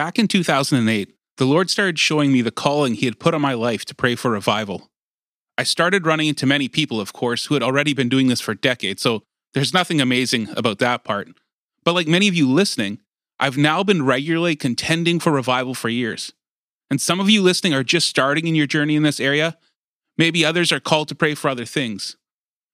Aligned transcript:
Back 0.00 0.18
in 0.18 0.28
2008, 0.28 1.14
the 1.36 1.44
Lord 1.44 1.68
started 1.68 1.98
showing 1.98 2.32
me 2.32 2.40
the 2.40 2.50
calling 2.50 2.94
He 2.94 3.04
had 3.04 3.20
put 3.20 3.34
on 3.34 3.42
my 3.42 3.52
life 3.52 3.84
to 3.84 3.94
pray 3.94 4.14
for 4.14 4.30
revival. 4.30 4.88
I 5.58 5.62
started 5.64 6.06
running 6.06 6.28
into 6.28 6.46
many 6.46 6.68
people, 6.68 6.98
of 6.98 7.12
course, 7.12 7.44
who 7.44 7.52
had 7.52 7.62
already 7.62 7.92
been 7.92 8.08
doing 8.08 8.28
this 8.28 8.40
for 8.40 8.54
decades, 8.54 9.02
so 9.02 9.24
there's 9.52 9.74
nothing 9.74 10.00
amazing 10.00 10.48
about 10.56 10.78
that 10.78 11.04
part. 11.04 11.28
But 11.84 11.92
like 11.92 12.08
many 12.08 12.28
of 12.28 12.34
you 12.34 12.48
listening, 12.50 13.00
I've 13.38 13.58
now 13.58 13.82
been 13.82 14.02
regularly 14.02 14.56
contending 14.56 15.20
for 15.20 15.32
revival 15.32 15.74
for 15.74 15.90
years. 15.90 16.32
And 16.88 16.98
some 16.98 17.20
of 17.20 17.28
you 17.28 17.42
listening 17.42 17.74
are 17.74 17.84
just 17.84 18.08
starting 18.08 18.46
in 18.46 18.54
your 18.54 18.66
journey 18.66 18.96
in 18.96 19.02
this 19.02 19.20
area. 19.20 19.58
Maybe 20.16 20.46
others 20.46 20.72
are 20.72 20.80
called 20.80 21.08
to 21.08 21.14
pray 21.14 21.34
for 21.34 21.50
other 21.50 21.66
things. 21.66 22.16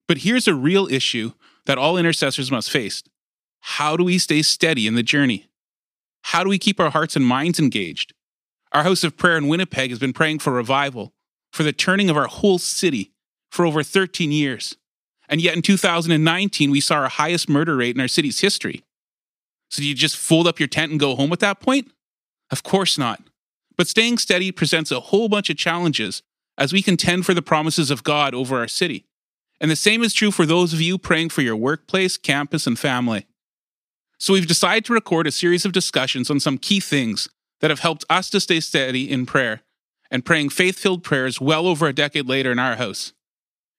But 0.06 0.18
here's 0.18 0.46
a 0.46 0.54
real 0.54 0.86
issue 0.86 1.32
that 1.64 1.76
all 1.76 1.98
intercessors 1.98 2.52
must 2.52 2.70
face 2.70 3.02
How 3.62 3.96
do 3.96 4.04
we 4.04 4.18
stay 4.18 4.42
steady 4.42 4.86
in 4.86 4.94
the 4.94 5.02
journey? 5.02 5.48
How 6.30 6.42
do 6.42 6.50
we 6.50 6.58
keep 6.58 6.80
our 6.80 6.90
hearts 6.90 7.14
and 7.14 7.24
minds 7.24 7.60
engaged? 7.60 8.12
Our 8.72 8.82
House 8.82 9.04
of 9.04 9.16
Prayer 9.16 9.36
in 9.36 9.46
Winnipeg 9.46 9.90
has 9.90 10.00
been 10.00 10.12
praying 10.12 10.40
for 10.40 10.52
revival, 10.52 11.12
for 11.52 11.62
the 11.62 11.72
turning 11.72 12.10
of 12.10 12.16
our 12.16 12.26
whole 12.26 12.58
city 12.58 13.12
for 13.48 13.64
over 13.64 13.84
13 13.84 14.32
years. 14.32 14.76
And 15.28 15.40
yet 15.40 15.54
in 15.54 15.62
2019, 15.62 16.72
we 16.72 16.80
saw 16.80 16.96
our 16.96 17.08
highest 17.08 17.48
murder 17.48 17.76
rate 17.76 17.94
in 17.94 18.00
our 18.00 18.08
city's 18.08 18.40
history. 18.40 18.82
So 19.70 19.82
do 19.82 19.88
you 19.88 19.94
just 19.94 20.16
fold 20.16 20.48
up 20.48 20.58
your 20.58 20.66
tent 20.66 20.90
and 20.90 20.98
go 20.98 21.14
home 21.14 21.32
at 21.32 21.38
that 21.38 21.60
point? 21.60 21.92
Of 22.50 22.64
course 22.64 22.98
not. 22.98 23.22
But 23.76 23.86
staying 23.86 24.18
steady 24.18 24.50
presents 24.50 24.90
a 24.90 24.98
whole 24.98 25.28
bunch 25.28 25.48
of 25.48 25.56
challenges 25.56 26.24
as 26.58 26.72
we 26.72 26.82
contend 26.82 27.24
for 27.24 27.34
the 27.34 27.40
promises 27.40 27.88
of 27.88 28.02
God 28.02 28.34
over 28.34 28.58
our 28.58 28.68
city. 28.68 29.04
And 29.60 29.70
the 29.70 29.76
same 29.76 30.02
is 30.02 30.12
true 30.12 30.32
for 30.32 30.44
those 30.44 30.72
of 30.72 30.80
you 30.80 30.98
praying 30.98 31.28
for 31.28 31.42
your 31.42 31.56
workplace, 31.56 32.16
campus, 32.16 32.66
and 32.66 32.76
family. 32.76 33.26
So 34.18 34.32
we've 34.32 34.46
decided 34.46 34.84
to 34.86 34.94
record 34.94 35.26
a 35.26 35.32
series 35.32 35.64
of 35.64 35.72
discussions 35.72 36.30
on 36.30 36.40
some 36.40 36.58
key 36.58 36.80
things 36.80 37.28
that 37.60 37.70
have 37.70 37.80
helped 37.80 38.04
us 38.08 38.30
to 38.30 38.40
stay 38.40 38.60
steady 38.60 39.10
in 39.10 39.26
prayer 39.26 39.62
and 40.10 40.24
praying 40.24 40.50
faith 40.50 40.78
filled 40.78 41.02
prayers 41.02 41.40
well 41.40 41.66
over 41.66 41.86
a 41.86 41.92
decade 41.92 42.26
later 42.26 42.52
in 42.52 42.58
our 42.58 42.76
house. 42.76 43.12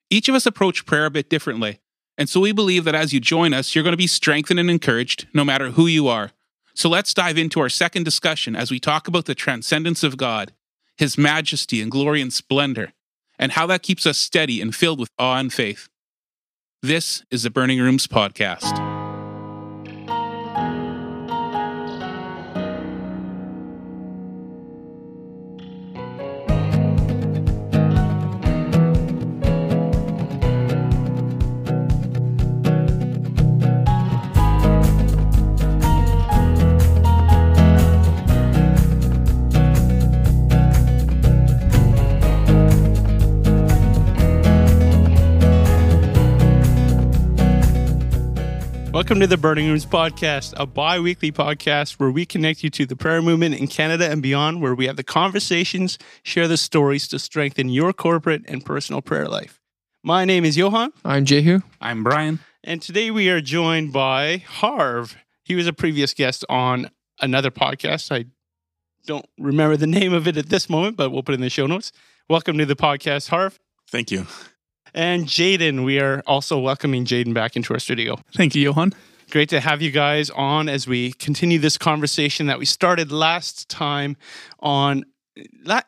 Each 0.09 0.29
of 0.29 0.35
us 0.35 0.45
approach 0.45 0.85
prayer 0.85 1.05
a 1.05 1.11
bit 1.11 1.29
differently, 1.29 1.79
and 2.17 2.29
so 2.29 2.39
we 2.39 2.51
believe 2.51 2.83
that 2.83 2.95
as 2.95 3.13
you 3.13 3.19
join 3.19 3.53
us, 3.53 3.73
you're 3.73 3.83
going 3.83 3.93
to 3.93 3.97
be 3.97 4.07
strengthened 4.07 4.59
and 4.59 4.69
encouraged 4.69 5.27
no 5.33 5.43
matter 5.43 5.71
who 5.71 5.87
you 5.87 6.07
are. 6.07 6.31
So 6.73 6.89
let's 6.89 7.13
dive 7.13 7.37
into 7.37 7.59
our 7.59 7.69
second 7.69 8.03
discussion 8.03 8.55
as 8.55 8.69
we 8.69 8.79
talk 8.79 9.07
about 9.07 9.25
the 9.25 9.35
transcendence 9.35 10.03
of 10.03 10.17
God, 10.17 10.53
His 10.97 11.17
majesty 11.17 11.81
and 11.81 11.91
glory 11.91 12.21
and 12.21 12.31
splendor, 12.31 12.93
and 13.39 13.53
how 13.53 13.65
that 13.67 13.83
keeps 13.83 14.05
us 14.05 14.17
steady 14.17 14.61
and 14.61 14.75
filled 14.75 14.99
with 14.99 15.09
awe 15.17 15.39
and 15.39 15.51
faith. 15.51 15.89
This 16.83 17.23
is 17.31 17.43
the 17.43 17.49
Burning 17.49 17.79
Rooms 17.79 18.05
Podcast. 18.07 18.86
Welcome 48.97 49.19
to 49.19 49.27
the 49.27 49.37
Burning 49.37 49.67
Rooms 49.67 49.85
Podcast, 49.85 50.55
a 50.57 50.65
bi 50.65 50.99
weekly 50.99 51.31
podcast 51.31 51.99
where 51.99 52.09
we 52.09 52.25
connect 52.25 52.63
you 52.63 52.71
to 52.71 52.87
the 52.87 52.95
prayer 52.95 53.21
movement 53.21 53.53
in 53.53 53.67
Canada 53.67 54.09
and 54.09 54.23
beyond, 54.23 54.59
where 54.59 54.73
we 54.73 54.87
have 54.87 54.95
the 54.95 55.03
conversations, 55.03 55.99
share 56.23 56.47
the 56.47 56.57
stories 56.57 57.07
to 57.09 57.19
strengthen 57.19 57.69
your 57.69 57.93
corporate 57.93 58.41
and 58.47 58.65
personal 58.65 59.03
prayer 59.03 59.27
life. 59.27 59.61
My 60.03 60.25
name 60.25 60.43
is 60.43 60.57
Johan. 60.57 60.93
I'm 61.05 61.25
Jehu. 61.25 61.59
I'm 61.79 62.03
Brian. 62.03 62.39
And 62.63 62.81
today 62.81 63.11
we 63.11 63.29
are 63.29 63.39
joined 63.39 63.93
by 63.93 64.37
Harv. 64.37 65.15
He 65.43 65.53
was 65.53 65.67
a 65.67 65.73
previous 65.73 66.15
guest 66.15 66.43
on 66.49 66.89
another 67.21 67.51
podcast. 67.51 68.11
I 68.11 68.25
don't 69.05 69.27
remember 69.37 69.77
the 69.77 69.85
name 69.85 70.11
of 70.11 70.27
it 70.27 70.37
at 70.37 70.49
this 70.49 70.71
moment, 70.71 70.97
but 70.97 71.11
we'll 71.11 71.21
put 71.21 71.33
it 71.33 71.35
in 71.35 71.41
the 71.41 71.51
show 71.51 71.67
notes. 71.67 71.91
Welcome 72.31 72.57
to 72.57 72.65
the 72.65 72.75
podcast, 72.75 73.29
Harv. 73.29 73.59
Thank 73.91 74.09
you. 74.09 74.25
And 74.97 75.27
Jaden, 75.27 75.85
we 75.85 75.99
are 75.99 76.23
also 76.25 76.57
welcoming 76.57 77.05
Jaden 77.05 77.31
back 77.31 77.55
into 77.55 77.71
our 77.71 77.79
studio. 77.79 78.19
Thank 78.33 78.55
you, 78.55 78.63
Johan. 78.63 78.93
Great 79.29 79.47
to 79.49 79.59
have 79.59 79.79
you 79.79 79.91
guys 79.91 80.31
on 80.31 80.67
as 80.67 80.87
we 80.87 81.11
continue 81.13 81.59
this 81.59 81.77
conversation 81.77 82.47
that 82.47 82.57
we 82.57 82.65
started 82.65 83.11
last 83.11 83.69
time 83.69 84.17
on 84.59 85.05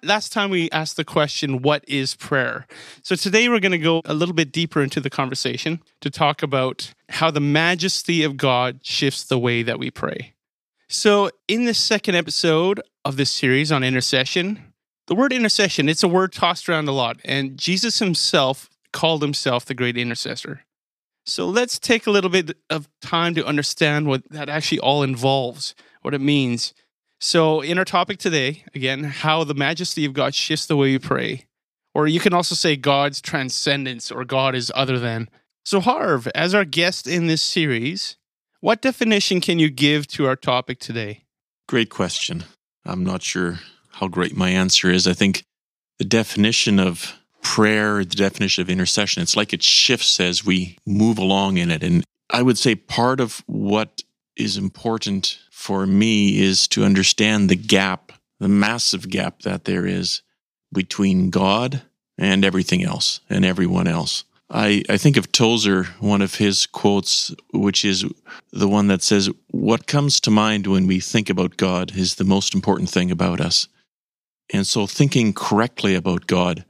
last 0.03 0.31
time 0.31 0.51
we 0.51 0.69
asked 0.69 0.95
the 0.95 1.03
question 1.03 1.63
what 1.63 1.83
is 1.87 2.13
prayer 2.13 2.67
so 3.01 3.15
today 3.15 3.49
we're 3.49 3.59
going 3.59 3.71
to 3.71 3.79
go 3.79 3.99
a 4.05 4.13
little 4.13 4.35
bit 4.35 4.51
deeper 4.51 4.83
into 4.83 4.99
the 4.99 5.09
conversation 5.09 5.81
to 6.01 6.11
talk 6.11 6.43
about 6.43 6.93
how 7.09 7.31
the 7.31 7.39
majesty 7.39 8.21
of 8.23 8.37
god 8.37 8.79
shifts 8.83 9.23
the 9.23 9.39
way 9.39 9.63
that 9.63 9.79
we 9.79 9.89
pray 9.89 10.35
so 10.87 11.31
in 11.47 11.65
this 11.65 11.79
second 11.79 12.13
episode 12.13 12.79
of 13.03 13.17
this 13.17 13.31
series 13.31 13.71
on 13.71 13.83
intercession 13.83 14.71
the 15.07 15.15
word 15.15 15.33
intercession 15.33 15.89
it's 15.89 16.03
a 16.03 16.07
word 16.07 16.31
tossed 16.31 16.69
around 16.69 16.87
a 16.87 16.91
lot 16.91 17.17
and 17.25 17.57
jesus 17.57 17.97
himself 17.97 18.69
called 18.93 19.21
himself 19.21 19.65
the 19.65 19.73
great 19.73 19.97
intercessor. 19.97 20.63
So 21.25 21.47
let's 21.47 21.77
take 21.77 22.07
a 22.07 22.11
little 22.11 22.29
bit 22.29 22.57
of 22.69 22.89
time 23.01 23.35
to 23.35 23.45
understand 23.45 24.07
what 24.07 24.27
that 24.31 24.49
actually 24.49 24.79
all 24.79 25.03
involves, 25.03 25.75
what 26.01 26.13
it 26.13 26.21
means. 26.21 26.73
So, 27.21 27.59
in 27.59 27.77
our 27.77 27.85
topic 27.85 28.17
today, 28.17 28.63
again, 28.73 29.03
how 29.03 29.43
the 29.43 29.53
majesty 29.53 30.05
of 30.05 30.13
God 30.13 30.33
shifts 30.33 30.65
the 30.65 30.77
way 30.77 30.91
we 30.91 30.99
pray. 30.99 31.45
Or 31.93 32.07
you 32.07 32.21
can 32.21 32.33
also 32.33 32.55
say 32.55 32.77
God's 32.77 33.19
transcendence 33.19 34.09
or 34.09 34.23
God 34.23 34.55
is 34.55 34.71
other 34.73 34.97
than. 34.97 35.29
So, 35.65 35.81
Harv, 35.81 36.27
as 36.33 36.55
our 36.55 36.63
guest 36.63 37.07
in 37.07 37.27
this 37.27 37.41
series, 37.41 38.15
what 38.61 38.81
definition 38.81 39.41
can 39.41 39.59
you 39.59 39.69
give 39.69 40.07
to 40.07 40.27
our 40.27 40.37
topic 40.37 40.79
today? 40.79 41.25
Great 41.67 41.89
question. 41.89 42.45
I'm 42.85 43.03
not 43.03 43.21
sure 43.21 43.59
how 43.91 44.07
great 44.07 44.35
my 44.35 44.49
answer 44.49 44.89
is. 44.89 45.05
I 45.05 45.13
think 45.13 45.43
the 45.97 46.05
definition 46.05 46.79
of 46.79 47.18
prayer, 47.41 48.03
the 48.03 48.15
definition 48.15 48.61
of 48.61 48.69
intercession, 48.69 49.21
it's 49.21 49.35
like 49.35 49.53
it 49.53 49.63
shifts 49.63 50.19
as 50.19 50.45
we 50.45 50.77
move 50.85 51.17
along 51.17 51.57
in 51.57 51.71
it. 51.71 51.83
And 51.83 52.03
I 52.29 52.41
would 52.41 52.57
say 52.57 52.75
part 52.75 53.19
of 53.19 53.43
what 53.47 54.03
is 54.35 54.57
important 54.57 55.39
for 55.51 55.85
me 55.85 56.39
is 56.39 56.67
to 56.69 56.85
understand 56.85 57.49
the 57.49 57.55
gap, 57.55 58.11
the 58.39 58.47
massive 58.47 59.09
gap 59.09 59.41
that 59.41 59.65
there 59.65 59.85
is 59.85 60.21
between 60.71 61.29
God 61.29 61.81
and 62.17 62.45
everything 62.45 62.83
else 62.83 63.21
and 63.29 63.45
everyone 63.45 63.87
else. 63.87 64.23
I, 64.51 64.83
I 64.89 64.97
think 64.97 65.15
of 65.15 65.31
Tozer, 65.31 65.83
one 65.99 66.21
of 66.21 66.35
his 66.35 66.65
quotes, 66.65 67.33
which 67.53 67.85
is 67.85 68.05
the 68.51 68.67
one 68.67 68.87
that 68.87 69.03
says, 69.03 69.29
What 69.51 69.85
comes 69.85 70.19
to 70.21 70.31
mind 70.31 70.65
when 70.65 70.87
we 70.87 70.99
think 70.99 71.29
about 71.29 71.57
God 71.57 71.95
is 71.95 72.15
the 72.15 72.23
most 72.23 72.55
important 72.55 72.89
thing 72.89 73.11
about 73.11 73.39
us. 73.39 73.67
And 74.51 74.65
so, 74.65 74.87
thinking 74.87 75.33
correctly 75.33 75.93
about 75.93 76.25
God 76.25 76.65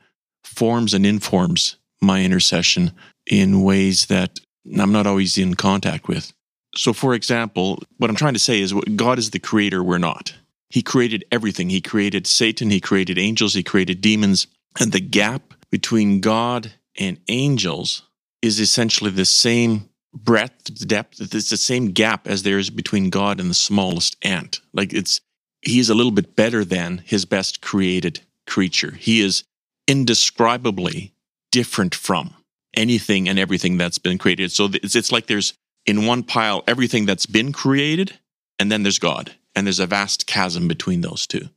forms 0.49 0.93
and 0.93 1.05
informs 1.05 1.77
my 2.01 2.23
intercession 2.23 2.91
in 3.25 3.61
ways 3.61 4.07
that 4.07 4.39
I'm 4.79 4.91
not 4.91 5.07
always 5.07 5.37
in 5.37 5.53
contact 5.55 6.07
with. 6.07 6.33
So, 6.75 6.93
for 6.93 7.13
example, 7.13 7.81
what 7.97 8.09
I'm 8.09 8.15
trying 8.15 8.33
to 8.33 8.39
say 8.39 8.61
is 8.61 8.73
God 8.95 9.19
is 9.19 9.31
the 9.31 9.39
creator, 9.39 9.83
we're 9.83 9.97
not. 9.97 10.33
He 10.69 10.81
created 10.83 11.25
everything. 11.31 11.69
He 11.69 11.81
created 11.81 12.27
Satan, 12.27 12.69
He 12.69 12.79
created 12.79 13.17
angels, 13.17 13.53
He 13.53 13.63
created 13.63 14.01
demons. 14.01 14.47
And 14.79 14.91
the 14.91 14.99
gap 14.99 15.53
between 15.71 16.21
God 16.21 16.73
and 16.97 17.19
angels 17.27 18.03
is 18.41 18.59
essentially 18.59 19.11
the 19.11 19.25
same 19.25 19.89
breadth, 20.13 20.87
depth, 20.87 21.21
it's 21.21 21.49
the 21.49 21.57
same 21.57 21.91
gap 21.91 22.27
as 22.27 22.43
there 22.43 22.59
is 22.59 22.69
between 22.69 23.09
God 23.09 23.39
and 23.39 23.49
the 23.49 23.55
smallest 23.55 24.15
ant. 24.23 24.59
Like 24.73 24.93
it's, 24.93 25.21
he's 25.61 25.89
a 25.89 25.95
little 25.95 26.11
bit 26.11 26.35
better 26.35 26.63
than 26.63 26.99
his 27.05 27.25
best 27.25 27.61
created 27.61 28.21
creature. 28.47 28.91
He 28.91 29.21
is 29.21 29.43
indescribably 29.89 31.11
different 31.51 31.95
from 31.95 32.35
anything 32.75 33.27
and 33.27 33.39
everything 33.39 33.77
that's 33.77 33.97
been 33.97 34.19
created. 34.19 34.51
So 34.51 34.69
it's, 34.71 34.95
it's 34.95 35.11
like 35.11 35.25
there's 35.25 35.55
in 35.85 36.05
one 36.05 36.21
pile 36.21 36.63
everything 36.67 37.07
that's 37.07 37.25
been 37.25 37.51
created, 37.51 38.19
and 38.59 38.71
then 38.71 38.83
there's 38.83 38.99
God, 38.99 39.35
and 39.55 39.65
there's 39.65 39.79
a 39.79 39.87
vast 39.87 40.27
chasm 40.27 40.67
between 40.67 41.01
those 41.01 41.25
two. 41.25 41.49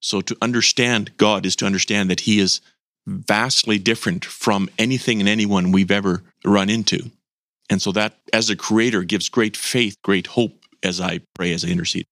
So 0.00 0.20
to 0.20 0.36
understand 0.42 1.16
God 1.16 1.46
is 1.46 1.56
to 1.56 1.66
understand 1.66 2.10
that 2.10 2.20
He 2.20 2.38
is 2.38 2.60
vastly 3.06 3.78
different 3.78 4.24
from 4.24 4.68
anything 4.78 5.20
and 5.20 5.28
anyone 5.28 5.72
we've 5.72 5.90
ever 5.90 6.22
run 6.44 6.68
into. 6.68 7.10
And 7.70 7.80
so 7.80 7.90
that, 7.92 8.18
as 8.32 8.50
a 8.50 8.56
creator, 8.56 9.02
gives 9.02 9.30
great 9.30 9.56
faith, 9.56 9.96
great 10.02 10.26
hope 10.26 10.64
as 10.82 11.00
I 11.00 11.20
pray, 11.34 11.54
as 11.54 11.64
I 11.64 11.68
intercede. 11.68 12.06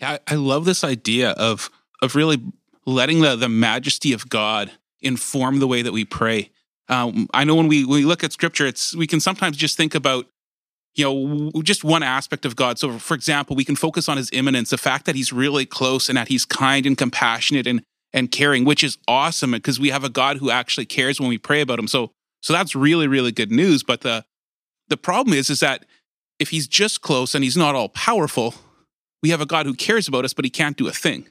Yeah, 0.00 0.18
I 0.26 0.34
love 0.34 0.64
this 0.64 0.82
idea 0.82 1.30
of 1.30 1.70
of 2.02 2.16
really 2.16 2.42
letting 2.86 3.20
the, 3.20 3.36
the 3.36 3.48
majesty 3.48 4.12
of 4.12 4.28
God 4.28 4.72
inform 5.02 5.60
the 5.60 5.66
way 5.66 5.82
that 5.82 5.92
we 5.92 6.04
pray. 6.04 6.50
Um, 6.88 7.28
I 7.32 7.44
know 7.44 7.54
when 7.54 7.68
we 7.68 7.84
when 7.84 8.00
we 8.00 8.04
look 8.04 8.24
at 8.24 8.32
scripture, 8.32 8.66
it's 8.66 8.94
we 8.94 9.06
can 9.06 9.20
sometimes 9.20 9.56
just 9.56 9.76
think 9.76 9.94
about 9.94 10.26
you 10.94 11.04
know, 11.04 11.62
just 11.62 11.84
one 11.84 12.02
aspect 12.02 12.44
of 12.44 12.56
God. 12.56 12.78
So, 12.78 12.98
for 12.98 13.14
example, 13.14 13.54
we 13.54 13.64
can 13.64 13.76
focus 13.76 14.08
on 14.08 14.16
his 14.16 14.28
immanence, 14.32 14.70
the 14.70 14.78
fact 14.78 15.06
that 15.06 15.14
he's 15.14 15.32
really 15.32 15.64
close 15.64 16.08
and 16.08 16.18
that 16.18 16.28
he's 16.28 16.44
kind 16.44 16.84
and 16.86 16.96
compassionate 16.98 17.66
and 17.66 17.82
and 18.12 18.32
caring, 18.32 18.64
which 18.64 18.82
is 18.82 18.98
awesome 19.06 19.52
because 19.52 19.78
we 19.78 19.90
have 19.90 20.02
a 20.02 20.08
God 20.08 20.38
who 20.38 20.50
actually 20.50 20.86
cares 20.86 21.20
when 21.20 21.28
we 21.28 21.38
pray 21.38 21.60
about 21.60 21.78
him. 21.78 21.86
So, 21.86 22.10
so 22.42 22.52
that's 22.52 22.74
really, 22.74 23.06
really 23.06 23.30
good 23.30 23.52
news. 23.52 23.84
But 23.84 24.00
the 24.00 24.24
the 24.88 24.96
problem 24.96 25.34
is, 25.34 25.48
is 25.48 25.60
that 25.60 25.84
if 26.40 26.50
he's 26.50 26.66
just 26.66 27.02
close 27.02 27.34
and 27.34 27.44
he's 27.44 27.56
not 27.56 27.76
all 27.76 27.88
powerful, 27.88 28.54
we 29.22 29.30
have 29.30 29.40
a 29.40 29.46
God 29.46 29.66
who 29.66 29.74
cares 29.74 30.08
about 30.08 30.24
us, 30.24 30.32
but 30.32 30.44
he 30.44 30.50
can't 30.50 30.76
do 30.76 30.88
a 30.88 30.92
thing. 30.92 31.26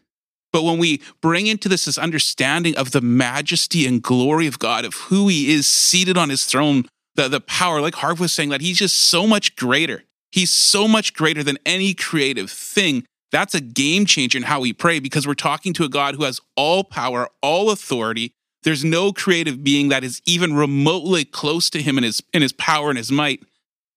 But 0.52 0.64
when 0.64 0.80
we 0.80 1.02
bring 1.22 1.48
into 1.48 1.70
this 1.70 1.86
this 1.86 1.98
understanding 1.98 2.76
of 2.76 2.92
the 2.92 3.02
majesty 3.02 3.86
and 3.86 4.02
glory 4.02 4.48
of 4.48 4.60
God, 4.60 4.86
of 4.86 4.94
who 4.94 5.28
he 5.28 5.52
is 5.52 5.68
seated 5.68 6.18
on 6.18 6.30
his 6.30 6.46
throne, 6.46 6.86
the, 7.16 7.28
the 7.28 7.42
power, 7.42 7.82
like 7.82 7.96
Harv 7.96 8.20
was 8.20 8.34
saying, 8.34 8.50
that 8.50 8.62
he's 8.62 8.78
just 8.78 8.96
so 8.96 9.28
much 9.28 9.56
greater. 9.56 10.04
He's 10.32 10.52
so 10.52 10.88
much 10.88 11.14
greater 11.14 11.44
than 11.44 11.58
any 11.66 11.94
creative 11.94 12.50
thing. 12.52 13.06
That's 13.32 13.54
a 13.54 13.62
game 13.62 14.06
changer 14.06 14.38
in 14.38 14.44
how 14.44 14.60
we 14.60 14.74
pray 14.74 15.00
because 15.00 15.28
we're 15.28 15.34
talking 15.34 15.74
to 15.74 15.84
a 15.84 15.90
God 15.90 16.16
who 16.16 16.24
has 16.24 16.42
all 16.56 16.84
power, 16.84 17.30
all 17.42 17.70
authority. 17.70 18.32
There's 18.64 18.84
no 18.84 19.14
creative 19.14 19.64
being 19.64 19.90
that 19.90 20.04
is 20.04 20.22
even 20.26 20.56
remotely 20.56 21.26
close 21.26 21.70
to 21.72 21.82
him 21.82 21.98
in 21.98 22.04
his 22.04 22.22
in 22.34 22.42
his 22.42 22.54
power 22.54 22.90
and 22.90 22.98
his 22.98 23.12
might. 23.12 23.42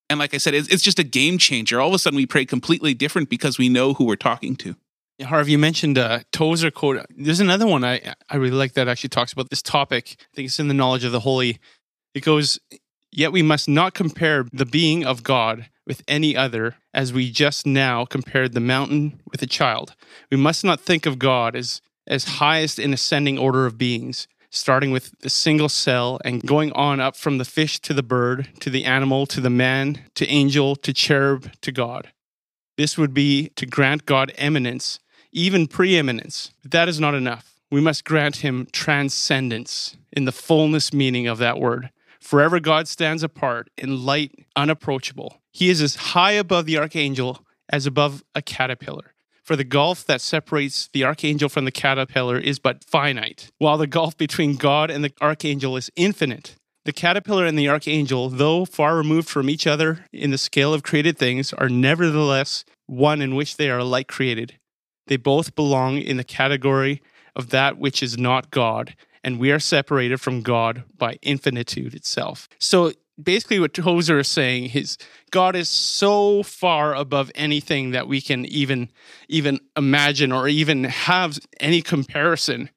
And 0.08 0.18
like 0.18 0.34
I 0.34 0.38
said, 0.38 0.54
it's, 0.54 0.68
it's 0.68 0.82
just 0.82 0.98
a 0.98 1.04
game 1.04 1.38
changer. 1.38 1.80
All 1.80 1.88
of 1.88 1.94
a 1.94 1.98
sudden, 1.98 2.16
we 2.16 2.26
pray 2.26 2.44
completely 2.44 2.92
different 2.92 3.30
because 3.30 3.58
we 3.58 3.68
know 3.68 3.94
who 3.94 4.04
we're 4.04 4.16
talking 4.16 4.54
to. 4.56 4.76
Harv, 5.20 5.48
you 5.48 5.58
mentioned 5.58 5.98
uh, 5.98 6.20
Tozer 6.32 6.70
quote. 6.70 7.04
There's 7.10 7.40
another 7.40 7.66
one 7.66 7.84
I, 7.84 8.14
I 8.28 8.36
really 8.36 8.56
like 8.56 8.72
that 8.74 8.88
actually 8.88 9.10
talks 9.10 9.32
about 9.32 9.50
this 9.50 9.62
topic. 9.62 10.16
I 10.18 10.24
think 10.34 10.46
it's 10.46 10.58
in 10.58 10.68
the 10.68 10.74
knowledge 10.74 11.04
of 11.04 11.12
the 11.12 11.20
holy. 11.20 11.58
It 12.14 12.24
goes, 12.24 12.58
Yet 13.14 13.30
we 13.30 13.42
must 13.42 13.68
not 13.68 13.92
compare 13.92 14.46
the 14.52 14.64
being 14.64 15.04
of 15.04 15.22
God 15.22 15.68
with 15.86 16.02
any 16.08 16.34
other, 16.34 16.76
as 16.94 17.12
we 17.12 17.30
just 17.30 17.66
now 17.66 18.06
compared 18.06 18.54
the 18.54 18.60
mountain 18.60 19.20
with 19.30 19.42
a 19.42 19.46
child. 19.46 19.94
We 20.30 20.38
must 20.38 20.64
not 20.64 20.80
think 20.80 21.04
of 21.04 21.18
God 21.18 21.54
as, 21.54 21.82
as 22.06 22.24
highest 22.24 22.78
in 22.78 22.94
ascending 22.94 23.38
order 23.38 23.66
of 23.66 23.76
beings, 23.76 24.28
starting 24.50 24.92
with 24.92 25.14
the 25.20 25.28
single 25.28 25.68
cell 25.68 26.20
and 26.24 26.46
going 26.46 26.72
on 26.72 27.00
up 27.00 27.14
from 27.14 27.36
the 27.36 27.44
fish 27.44 27.80
to 27.80 27.92
the 27.92 28.02
bird, 28.02 28.48
to 28.60 28.70
the 28.70 28.86
animal, 28.86 29.26
to 29.26 29.42
the 29.42 29.50
man, 29.50 30.02
to 30.14 30.26
angel, 30.28 30.74
to 30.76 30.94
cherub, 30.94 31.52
to 31.60 31.70
God. 31.70 32.12
This 32.78 32.96
would 32.96 33.12
be 33.12 33.50
to 33.56 33.66
grant 33.66 34.06
God 34.06 34.32
eminence, 34.36 35.00
even 35.32 35.66
preeminence. 35.66 36.52
But 36.62 36.70
that 36.72 36.88
is 36.88 37.00
not 37.00 37.14
enough. 37.14 37.54
We 37.70 37.80
must 37.80 38.04
grant 38.04 38.36
him 38.36 38.68
transcendence 38.72 39.96
in 40.12 40.26
the 40.26 40.32
fullness 40.32 40.92
meaning 40.92 41.26
of 41.26 41.38
that 41.38 41.58
word. 41.58 41.90
Forever 42.20 42.60
God 42.60 42.86
stands 42.86 43.22
apart 43.22 43.70
in 43.76 44.04
light 44.04 44.32
unapproachable. 44.54 45.40
He 45.50 45.70
is 45.70 45.80
as 45.80 45.96
high 45.96 46.32
above 46.32 46.66
the 46.66 46.78
archangel 46.78 47.44
as 47.68 47.86
above 47.86 48.22
a 48.34 48.42
caterpillar. 48.42 49.14
For 49.42 49.56
the 49.56 49.64
gulf 49.64 50.04
that 50.06 50.20
separates 50.20 50.88
the 50.92 51.04
archangel 51.04 51.48
from 51.48 51.64
the 51.64 51.72
caterpillar 51.72 52.38
is 52.38 52.60
but 52.60 52.84
finite, 52.84 53.50
while 53.58 53.76
the 53.76 53.88
gulf 53.88 54.16
between 54.16 54.54
God 54.54 54.88
and 54.88 55.02
the 55.02 55.12
archangel 55.20 55.76
is 55.76 55.90
infinite. 55.96 56.54
The 56.84 56.92
caterpillar 56.92 57.46
and 57.46 57.58
the 57.58 57.68
archangel, 57.68 58.28
though 58.28 58.64
far 58.64 58.96
removed 58.96 59.28
from 59.28 59.50
each 59.50 59.66
other 59.66 60.06
in 60.12 60.30
the 60.30 60.38
scale 60.38 60.72
of 60.72 60.82
created 60.82 61.18
things, 61.18 61.52
are 61.52 61.68
nevertheless 61.68 62.64
one 62.86 63.20
in 63.20 63.34
which 63.34 63.56
they 63.56 63.68
are 63.68 63.78
alike 63.78 64.08
created. 64.08 64.58
They 65.12 65.18
both 65.18 65.54
belong 65.54 65.98
in 65.98 66.16
the 66.16 66.24
category 66.24 67.02
of 67.36 67.50
that 67.50 67.76
which 67.76 68.02
is 68.02 68.16
not 68.16 68.50
God, 68.50 68.96
and 69.22 69.38
we 69.38 69.52
are 69.52 69.58
separated 69.58 70.22
from 70.22 70.40
God 70.40 70.84
by 70.96 71.18
infinitude 71.20 71.92
itself. 71.92 72.48
So 72.58 72.92
basically 73.22 73.60
what 73.60 73.74
Tozer 73.74 74.20
is 74.20 74.28
saying 74.28 74.70
is 74.72 74.96
God 75.30 75.54
is 75.54 75.68
so 75.68 76.42
far 76.42 76.94
above 76.94 77.30
anything 77.34 77.90
that 77.90 78.08
we 78.08 78.22
can 78.22 78.46
even 78.46 78.88
even 79.28 79.60
imagine 79.76 80.32
or 80.32 80.48
even 80.48 80.84
have 80.84 81.38
any 81.60 81.82
comparison 81.82 82.70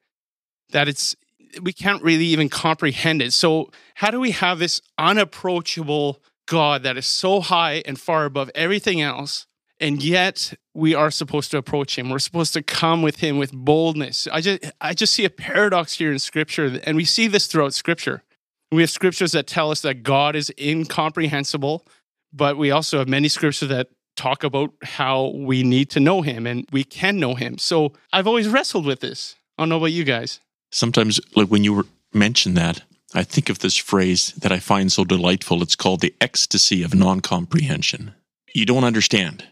that 0.71 0.89
it's 0.89 1.15
we 1.61 1.71
can't 1.71 2.03
really 2.03 2.25
even 2.25 2.49
comprehend 2.49 3.21
it. 3.21 3.31
So 3.31 3.71
how 3.93 4.11
do 4.11 4.19
we 4.19 4.31
have 4.31 4.59
this 4.59 4.81
unapproachable 4.97 6.21
God 6.47 6.83
that 6.83 6.97
is 6.97 7.05
so 7.05 7.39
high 7.39 7.81
and 7.85 7.97
far 7.97 8.25
above 8.25 8.51
everything 8.53 8.99
else 8.99 9.47
and 9.79 10.03
yet 10.03 10.53
we 10.75 10.93
are 10.93 11.09
supposed 11.09 11.51
to 11.51 11.57
approach 11.57 11.97
him. 11.97 12.09
We're 12.09 12.19
supposed 12.19 12.53
to 12.53 12.61
come 12.61 13.01
with 13.01 13.17
him 13.17 13.37
with 13.37 13.53
boldness. 13.53 14.27
I 14.31 14.41
just 14.41 14.71
i 14.81 14.93
just 14.93 15.13
see 15.13 15.25
a 15.25 15.29
paradox 15.29 15.93
here 15.93 16.11
in 16.11 16.19
scripture 16.19 16.79
and 16.83 16.97
we 16.97 17.05
see 17.05 17.27
this 17.27 17.47
throughout 17.47 17.73
scripture. 17.73 18.23
We 18.71 18.81
have 18.81 18.89
scriptures 18.89 19.31
that 19.31 19.47
tell 19.47 19.71
us 19.71 19.81
that 19.81 20.03
god 20.03 20.35
is 20.35 20.53
incomprehensible 20.59 21.85
but 22.33 22.57
we 22.57 22.69
also 22.69 22.99
have 22.99 23.07
many 23.07 23.29
scriptures 23.29 23.69
that 23.69 23.87
talk 24.17 24.43
about 24.43 24.71
how 24.83 25.27
we 25.27 25.63
need 25.63 25.89
to 25.91 25.99
know 25.99 26.21
him 26.21 26.45
and 26.45 26.67
we 26.71 26.83
can 26.83 27.19
know 27.19 27.35
him. 27.35 27.57
So 27.57 27.93
i've 28.11 28.27
always 28.27 28.49
wrestled 28.49 28.85
with 28.85 28.99
this. 28.99 29.35
I 29.57 29.61
don't 29.61 29.69
know 29.69 29.77
about 29.77 29.93
you 29.93 30.03
guys. 30.03 30.41
Sometimes, 30.71 31.21
like 31.35 31.47
when 31.47 31.63
you 31.63 31.87
mention 32.13 32.55
that, 32.55 32.81
I 33.13 33.23
think 33.23 33.49
of 33.49 33.59
this 33.59 33.77
phrase 33.77 34.33
that 34.33 34.51
I 34.51 34.59
find 34.59 34.91
so 34.91 35.05
delightful. 35.05 35.61
It's 35.61 35.77
called 35.77 36.01
the 36.01 36.13
ecstasy 36.19 36.83
of 36.83 36.93
non 36.93 37.21
comprehension. 37.21 38.13
You 38.53 38.65
don't 38.65 38.83
understand 38.83 39.45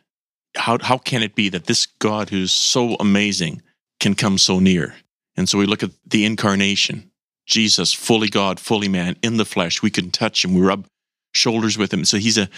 how 0.56 0.78
how 0.82 0.98
can 0.98 1.24
it 1.24 1.36
be 1.36 1.50
that 1.50 1.66
this 1.66 1.86
God 1.86 2.30
who's 2.30 2.54
so 2.54 2.96
amazing 3.00 3.62
can 4.00 4.16
come 4.16 4.38
so 4.38 4.60
near? 4.60 4.96
And 5.36 5.50
so 5.50 5.58
we 5.58 5.66
look 5.66 5.84
at 5.84 5.92
the 6.06 6.26
incarnation, 6.26 7.12
Jesus, 7.46 7.94
fully 7.94 8.30
God, 8.30 8.60
fully 8.60 8.88
man, 8.88 9.16
in 9.24 9.38
the 9.38 9.46
flesh. 9.46 9.82
We 9.82 9.90
can 9.90 10.12
touch 10.12 10.46
him, 10.46 10.54
we 10.54 10.62
rub 10.62 10.86
shoulders 11.34 11.78
with 11.78 11.92
him. 11.92 12.06
So 12.06 12.18
he's 12.18 12.38
a 12.38 12.50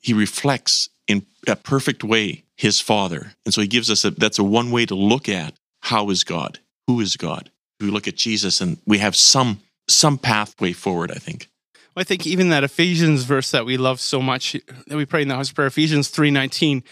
he 0.00 0.12
reflects 0.12 0.88
in 1.06 1.26
a 1.46 1.56
perfect 1.56 2.02
way 2.02 2.44
his 2.56 2.80
Father, 2.80 3.32
and 3.44 3.54
so 3.54 3.60
he 3.60 3.68
gives 3.68 3.90
us 3.90 4.04
a 4.04 4.10
that's 4.10 4.38
a 4.38 4.44
one 4.44 4.70
way 4.70 4.86
to 4.86 4.94
look 4.94 5.28
at 5.28 5.54
how 5.82 6.10
is 6.10 6.24
God, 6.24 6.60
who 6.86 7.00
is 7.00 7.16
God. 7.16 7.50
We 7.80 7.90
look 7.90 8.08
at 8.08 8.16
Jesus, 8.16 8.60
and 8.60 8.78
we 8.86 8.98
have 8.98 9.14
some 9.14 9.60
some 9.88 10.18
pathway 10.18 10.72
forward. 10.72 11.10
I 11.10 11.18
think. 11.18 11.48
I 11.96 12.02
think 12.02 12.26
even 12.26 12.48
that 12.48 12.64
Ephesians 12.64 13.22
verse 13.22 13.52
that 13.52 13.64
we 13.64 13.76
love 13.76 14.00
so 14.00 14.20
much 14.20 14.56
that 14.88 14.96
we 14.96 15.06
pray 15.06 15.22
in 15.22 15.28
the 15.28 15.36
house 15.36 15.52
prayer, 15.52 15.68
Ephesians 15.68 16.08
three 16.08 16.30
nineteen 16.30 16.82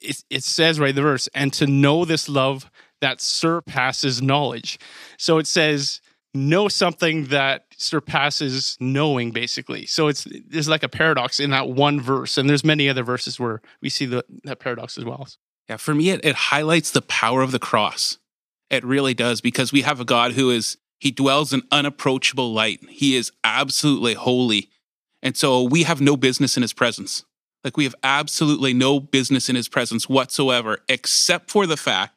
it, 0.00 0.24
it 0.30 0.44
says 0.44 0.78
right 0.78 0.94
the 0.94 1.02
verse, 1.02 1.28
and 1.34 1.52
to 1.54 1.66
know 1.66 2.04
this 2.04 2.28
love 2.28 2.70
that 3.00 3.20
surpasses 3.20 4.20
knowledge. 4.20 4.78
So 5.18 5.38
it 5.38 5.46
says, 5.46 6.00
know 6.34 6.68
something 6.68 7.26
that 7.26 7.66
surpasses 7.76 8.76
knowing 8.80 9.30
basically. 9.30 9.86
So 9.86 10.08
it's 10.08 10.26
there's 10.46 10.68
like 10.68 10.82
a 10.82 10.88
paradox 10.88 11.40
in 11.40 11.50
that 11.50 11.68
one 11.68 12.00
verse 12.00 12.38
and 12.38 12.48
there's 12.48 12.64
many 12.64 12.88
other 12.88 13.02
verses 13.02 13.40
where 13.40 13.60
we 13.80 13.88
see 13.88 14.06
the, 14.06 14.24
that 14.44 14.60
paradox 14.60 14.98
as 14.98 15.04
well. 15.04 15.26
Yeah 15.68 15.76
for 15.76 15.94
me 15.94 16.10
it, 16.10 16.24
it 16.24 16.34
highlights 16.34 16.90
the 16.90 17.02
power 17.02 17.42
of 17.42 17.52
the 17.52 17.58
cross. 17.58 18.18
It 18.70 18.84
really 18.84 19.14
does 19.14 19.40
because 19.40 19.72
we 19.72 19.82
have 19.82 20.00
a 20.00 20.04
god 20.04 20.32
who 20.32 20.50
is 20.50 20.76
he 20.98 21.10
dwells 21.10 21.52
in 21.52 21.62
unapproachable 21.70 22.52
light. 22.52 22.80
He 22.88 23.16
is 23.16 23.30
absolutely 23.44 24.14
holy. 24.14 24.68
And 25.22 25.36
so 25.36 25.62
we 25.62 25.84
have 25.84 26.00
no 26.00 26.16
business 26.16 26.56
in 26.56 26.62
his 26.62 26.72
presence 26.72 27.24
like 27.68 27.76
we 27.76 27.84
have 27.84 27.94
absolutely 28.02 28.72
no 28.72 28.98
business 28.98 29.50
in 29.50 29.54
his 29.54 29.68
presence 29.68 30.08
whatsoever, 30.08 30.78
except 30.88 31.50
for 31.50 31.66
the 31.66 31.76
fact 31.76 32.14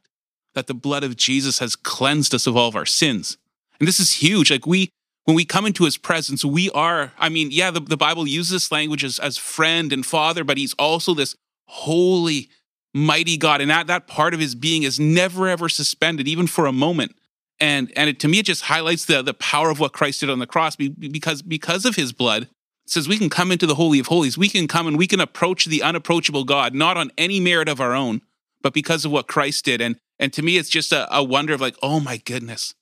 that 0.53 0.67
the 0.67 0.73
blood 0.73 1.03
of 1.03 1.17
Jesus 1.17 1.59
has 1.59 1.75
cleansed 1.75 2.33
us 2.33 2.47
of 2.47 2.55
all 2.55 2.69
of 2.69 2.75
our 2.77 2.85
sins. 2.85 3.37
And 3.77 3.85
this 3.85 3.99
is 3.99 4.13
huge. 4.13 4.49
Like 4.49 4.65
we, 4.65 4.89
when 5.25 5.35
we 5.35 5.43
come 5.43 5.65
into 5.65 5.83
his 5.83 5.97
presence, 5.97 6.45
we 6.45 6.69
are, 6.69 7.11
I 7.19 7.27
mean, 7.27 7.49
yeah, 7.51 7.69
the, 7.69 7.81
the 7.81 7.97
Bible 7.97 8.25
uses 8.25 8.51
this 8.51 8.71
language 8.71 9.03
as, 9.03 9.19
as 9.19 9.37
friend 9.37 9.91
and 9.91 10.05
father, 10.05 10.45
but 10.45 10.57
he's 10.57 10.73
also 10.75 11.13
this 11.13 11.35
holy, 11.67 12.49
mighty 12.93 13.35
God. 13.35 13.59
And 13.59 13.69
that, 13.69 13.87
that 13.87 14.07
part 14.07 14.33
of 14.33 14.39
his 14.39 14.55
being 14.55 14.83
is 14.83 15.01
never 15.01 15.49
ever 15.49 15.67
suspended, 15.67 16.29
even 16.29 16.47
for 16.47 16.65
a 16.65 16.71
moment. 16.71 17.13
And, 17.59 17.91
and 17.97 18.09
it, 18.09 18.21
to 18.21 18.29
me, 18.29 18.39
it 18.39 18.45
just 18.45 18.63
highlights 18.63 19.03
the, 19.03 19.21
the 19.21 19.33
power 19.33 19.69
of 19.69 19.81
what 19.81 19.91
Christ 19.91 20.21
did 20.21 20.29
on 20.29 20.39
the 20.39 20.47
cross 20.47 20.77
because, 20.77 21.41
because 21.41 21.85
of 21.85 21.97
his 21.97 22.13
blood, 22.13 22.47
says 22.85 23.07
we 23.07 23.17
can 23.17 23.29
come 23.29 23.51
into 23.51 23.65
the 23.65 23.75
Holy 23.75 23.99
of 23.99 24.07
Holies. 24.07 24.37
We 24.37 24.49
can 24.49 24.67
come 24.67 24.87
and 24.87 24.97
we 24.97 25.07
can 25.07 25.19
approach 25.19 25.65
the 25.65 25.83
unapproachable 25.83 26.43
God, 26.43 26.73
not 26.73 26.97
on 26.97 27.11
any 27.17 27.39
merit 27.39 27.69
of 27.69 27.79
our 27.79 27.93
own, 27.93 28.21
but 28.61 28.73
because 28.73 29.05
of 29.05 29.11
what 29.11 29.27
Christ 29.27 29.65
did. 29.65 29.81
And 29.81 29.97
and 30.19 30.31
to 30.33 30.43
me, 30.43 30.57
it's 30.57 30.69
just 30.69 30.91
a, 30.91 31.13
a 31.13 31.23
wonder 31.23 31.53
of 31.53 31.61
like, 31.61 31.75
oh 31.81 31.99
my 31.99 32.17
goodness. 32.17 32.75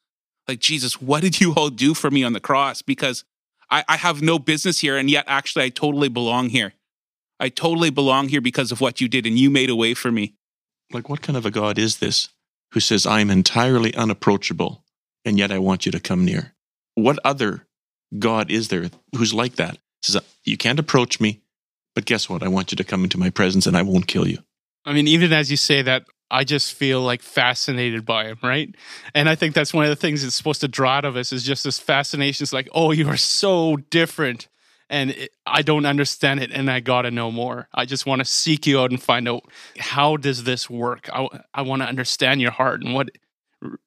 Like, 0.47 0.59
Jesus, 0.59 1.01
what 1.01 1.21
did 1.21 1.39
you 1.39 1.53
all 1.53 1.69
do 1.69 1.93
for 1.93 2.11
me 2.11 2.23
on 2.23 2.33
the 2.33 2.39
cross? 2.39 2.81
Because 2.81 3.23
I, 3.69 3.83
I 3.87 3.97
have 3.97 4.21
no 4.21 4.39
business 4.39 4.79
here, 4.79 4.97
and 4.97 5.09
yet 5.09 5.23
actually 5.27 5.63
I 5.63 5.69
totally 5.69 6.09
belong 6.09 6.49
here. 6.49 6.73
I 7.39 7.49
totally 7.49 7.91
belong 7.91 8.27
here 8.27 8.41
because 8.41 8.71
of 8.71 8.81
what 8.81 8.99
you 8.99 9.07
did, 9.07 9.25
and 9.25 9.39
you 9.39 9.49
made 9.49 9.69
a 9.69 9.75
way 9.75 9.93
for 9.93 10.11
me. 10.11 10.33
Like, 10.91 11.07
what 11.07 11.21
kind 11.21 11.37
of 11.37 11.45
a 11.45 11.51
God 11.51 11.77
is 11.77 11.99
this 11.99 12.29
who 12.71 12.79
says, 12.79 13.05
I'm 13.05 13.29
entirely 13.29 13.93
unapproachable, 13.95 14.83
and 15.23 15.37
yet 15.37 15.51
I 15.51 15.59
want 15.59 15.85
you 15.85 15.91
to 15.93 15.99
come 15.99 16.25
near? 16.25 16.55
What 16.95 17.19
other 17.23 17.67
God 18.17 18.51
is 18.51 18.67
there 18.67 18.89
who's 19.15 19.33
like 19.33 19.55
that? 19.55 19.77
Says, 20.01 20.21
You 20.43 20.57
can't 20.57 20.79
approach 20.79 21.19
me, 21.19 21.41
but 21.95 22.05
guess 22.05 22.29
what? 22.29 22.43
I 22.43 22.47
want 22.47 22.71
you 22.71 22.75
to 22.77 22.83
come 22.83 23.03
into 23.03 23.17
my 23.17 23.29
presence 23.29 23.65
and 23.67 23.77
I 23.77 23.81
won't 23.81 24.07
kill 24.07 24.27
you. 24.27 24.39
I 24.85 24.93
mean, 24.93 25.07
even 25.07 25.33
as 25.33 25.51
you 25.51 25.57
say 25.57 25.81
that, 25.81 26.05
I 26.31 26.43
just 26.43 26.73
feel 26.73 27.01
like 27.01 27.21
fascinated 27.21 28.05
by 28.05 28.25
him, 28.25 28.37
right? 28.43 28.73
And 29.15 29.27
I 29.27 29.35
think 29.35 29.55
that's 29.55 29.73
one 29.73 29.85
of 29.85 29.89
the 29.89 29.95
things 29.95 30.21
that's 30.21 30.35
supposed 30.35 30.61
to 30.61 30.67
draw 30.67 30.97
out 30.97 31.05
of 31.05 31.15
us 31.15 31.33
is 31.33 31.43
just 31.43 31.63
this 31.63 31.79
fascination. 31.79 32.43
It's 32.43 32.53
like, 32.53 32.69
oh, 32.71 32.91
you 32.91 33.07
are 33.07 33.17
so 33.17 33.77
different. 33.89 34.47
and 34.89 35.11
it, 35.11 35.31
I 35.45 35.61
don't 35.61 35.85
understand 35.85 36.39
it 36.39 36.51
and 36.51 36.69
I 36.69 36.79
got 36.79 37.03
to 37.03 37.11
know 37.11 37.31
more. 37.31 37.67
I 37.73 37.85
just 37.85 38.05
want 38.05 38.19
to 38.19 38.25
seek 38.25 38.67
you 38.67 38.79
out 38.79 38.91
and 38.91 39.01
find 39.01 39.27
out 39.27 39.43
how 39.77 40.17
does 40.17 40.43
this 40.43 40.69
work? 40.69 41.09
I, 41.11 41.27
I 41.53 41.61
want 41.63 41.81
to 41.81 41.87
understand 41.87 42.41
your 42.41 42.51
heart 42.51 42.83
and 42.83 42.93
what 42.93 43.09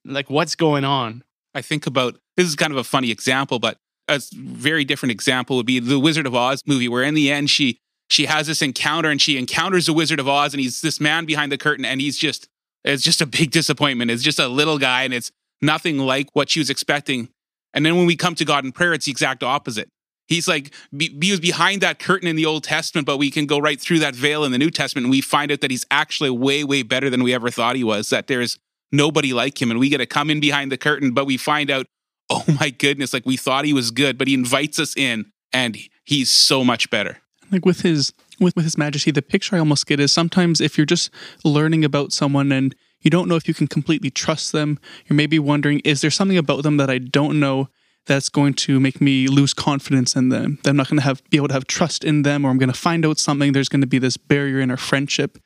like 0.04 0.28
what's 0.28 0.54
going 0.54 0.84
on. 0.84 1.24
I 1.54 1.62
think 1.62 1.86
about 1.86 2.18
this 2.36 2.46
is 2.46 2.56
kind 2.56 2.72
of 2.72 2.78
a 2.78 2.84
funny 2.84 3.10
example, 3.10 3.58
but 3.58 3.78
a 4.12 4.20
very 4.34 4.84
different 4.84 5.12
example 5.12 5.56
would 5.56 5.66
be 5.66 5.78
the 5.80 5.98
Wizard 5.98 6.26
of 6.26 6.34
Oz 6.34 6.62
movie, 6.66 6.88
where 6.88 7.02
in 7.02 7.14
the 7.14 7.30
end 7.30 7.50
she 7.50 7.78
she 8.10 8.26
has 8.26 8.46
this 8.46 8.62
encounter 8.62 9.10
and 9.10 9.20
she 9.20 9.38
encounters 9.38 9.86
the 9.86 9.92
Wizard 9.92 10.20
of 10.20 10.28
Oz, 10.28 10.52
and 10.52 10.60
he's 10.60 10.80
this 10.82 11.00
man 11.00 11.24
behind 11.24 11.50
the 11.50 11.58
curtain, 11.58 11.84
and 11.84 12.00
he's 12.00 12.18
just 12.18 12.48
it's 12.84 13.02
just 13.02 13.20
a 13.20 13.26
big 13.26 13.50
disappointment. 13.50 14.10
It's 14.10 14.22
just 14.22 14.38
a 14.38 14.48
little 14.48 14.78
guy, 14.78 15.04
and 15.04 15.14
it's 15.14 15.30
nothing 15.60 15.98
like 15.98 16.28
what 16.32 16.50
she 16.50 16.60
was 16.60 16.70
expecting. 16.70 17.28
And 17.74 17.86
then 17.86 17.96
when 17.96 18.06
we 18.06 18.16
come 18.16 18.34
to 18.34 18.44
God 18.44 18.64
in 18.64 18.72
prayer, 18.72 18.92
it's 18.92 19.06
the 19.06 19.12
exact 19.12 19.42
opposite. 19.42 19.88
He's 20.28 20.48
like 20.48 20.72
he 20.98 21.30
was 21.30 21.40
behind 21.40 21.80
that 21.82 21.98
curtain 21.98 22.28
in 22.28 22.36
the 22.36 22.46
Old 22.46 22.64
Testament, 22.64 23.06
but 23.06 23.18
we 23.18 23.30
can 23.30 23.46
go 23.46 23.58
right 23.58 23.80
through 23.80 24.00
that 24.00 24.14
veil 24.14 24.44
in 24.44 24.52
the 24.52 24.58
New 24.58 24.70
Testament, 24.70 25.06
and 25.06 25.10
we 25.10 25.20
find 25.20 25.50
out 25.50 25.60
that 25.60 25.70
he's 25.70 25.86
actually 25.90 26.30
way, 26.30 26.64
way 26.64 26.82
better 26.82 27.10
than 27.10 27.22
we 27.22 27.34
ever 27.34 27.50
thought 27.50 27.76
he 27.76 27.84
was. 27.84 28.10
That 28.10 28.26
there's 28.26 28.58
nobody 28.90 29.32
like 29.32 29.60
him, 29.60 29.70
and 29.70 29.80
we 29.80 29.88
get 29.88 29.98
to 29.98 30.06
come 30.06 30.30
in 30.30 30.40
behind 30.40 30.70
the 30.70 30.78
curtain, 30.78 31.12
but 31.12 31.26
we 31.26 31.36
find 31.36 31.70
out 31.70 31.86
oh 32.48 32.56
my 32.60 32.70
goodness, 32.70 33.12
like 33.12 33.26
we 33.26 33.36
thought 33.36 33.64
he 33.64 33.72
was 33.72 33.90
good, 33.90 34.16
but 34.16 34.28
he 34.28 34.34
invites 34.34 34.78
us 34.78 34.96
in 34.96 35.26
and 35.52 35.76
he's 36.04 36.30
so 36.30 36.64
much 36.64 36.88
better. 36.90 37.18
Like 37.50 37.66
with 37.66 37.82
his 37.82 38.12
with, 38.40 38.56
with 38.56 38.64
his 38.64 38.78
majesty, 38.78 39.10
the 39.10 39.22
picture 39.22 39.56
I 39.56 39.58
almost 39.58 39.86
get 39.86 40.00
is 40.00 40.10
sometimes 40.12 40.60
if 40.60 40.78
you're 40.78 40.86
just 40.86 41.10
learning 41.44 41.84
about 41.84 42.12
someone 42.12 42.50
and 42.50 42.74
you 43.02 43.10
don't 43.10 43.28
know 43.28 43.36
if 43.36 43.46
you 43.46 43.54
can 43.54 43.66
completely 43.66 44.10
trust 44.10 44.52
them, 44.52 44.78
you're 45.06 45.16
maybe 45.16 45.38
wondering, 45.38 45.80
is 45.80 46.00
there 46.00 46.10
something 46.10 46.38
about 46.38 46.62
them 46.62 46.78
that 46.78 46.88
I 46.88 46.98
don't 46.98 47.38
know 47.38 47.68
that's 48.06 48.28
going 48.28 48.54
to 48.54 48.80
make 48.80 49.00
me 49.00 49.28
lose 49.28 49.52
confidence 49.52 50.16
in 50.16 50.30
them? 50.30 50.58
That 50.62 50.70
I'm 50.70 50.76
not 50.76 50.88
going 50.88 50.98
to 50.98 51.04
have 51.04 51.22
be 51.28 51.36
able 51.36 51.48
to 51.48 51.54
have 51.54 51.66
trust 51.66 52.04
in 52.04 52.22
them, 52.22 52.46
or 52.46 52.50
I'm 52.50 52.58
going 52.58 52.72
to 52.72 52.78
find 52.78 53.04
out 53.04 53.18
something. 53.18 53.52
There's 53.52 53.68
going 53.68 53.82
to 53.82 53.86
be 53.86 53.98
this 53.98 54.16
barrier 54.16 54.60
in 54.60 54.70
our 54.70 54.76
friendship. 54.76 55.38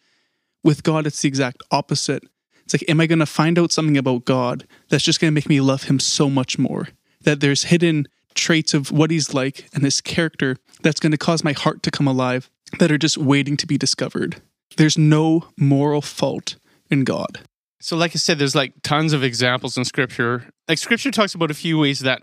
With 0.62 0.82
God, 0.84 1.06
it's 1.06 1.22
the 1.22 1.28
exact 1.28 1.62
opposite. 1.70 2.22
It's 2.66 2.74
like, 2.74 2.84
am 2.90 3.00
I 3.00 3.06
going 3.06 3.20
to 3.20 3.26
find 3.26 3.58
out 3.58 3.70
something 3.70 3.96
about 3.96 4.24
God 4.24 4.66
that's 4.88 5.04
just 5.04 5.20
going 5.20 5.30
to 5.30 5.34
make 5.34 5.48
me 5.48 5.60
love 5.60 5.84
him 5.84 6.00
so 6.00 6.28
much 6.28 6.58
more? 6.58 6.88
That 7.22 7.40
there's 7.40 7.64
hidden 7.64 8.08
traits 8.34 8.74
of 8.74 8.90
what 8.90 9.10
he's 9.10 9.32
like 9.32 9.68
and 9.72 9.84
his 9.84 10.00
character 10.00 10.56
that's 10.82 11.00
going 11.00 11.12
to 11.12 11.18
cause 11.18 11.44
my 11.44 11.52
heart 11.52 11.82
to 11.84 11.90
come 11.90 12.08
alive 12.08 12.50
that 12.78 12.90
are 12.90 12.98
just 12.98 13.16
waiting 13.16 13.56
to 13.56 13.66
be 13.66 13.78
discovered. 13.78 14.42
There's 14.76 14.98
no 14.98 15.48
moral 15.56 16.02
fault 16.02 16.56
in 16.90 17.04
God. 17.04 17.40
So, 17.80 17.96
like 17.96 18.16
I 18.16 18.18
said, 18.18 18.38
there's 18.38 18.56
like 18.56 18.74
tons 18.82 19.12
of 19.12 19.22
examples 19.22 19.76
in 19.76 19.84
scripture. 19.84 20.50
Like, 20.68 20.78
scripture 20.78 21.12
talks 21.12 21.34
about 21.34 21.52
a 21.52 21.54
few 21.54 21.78
ways 21.78 22.00
that 22.00 22.22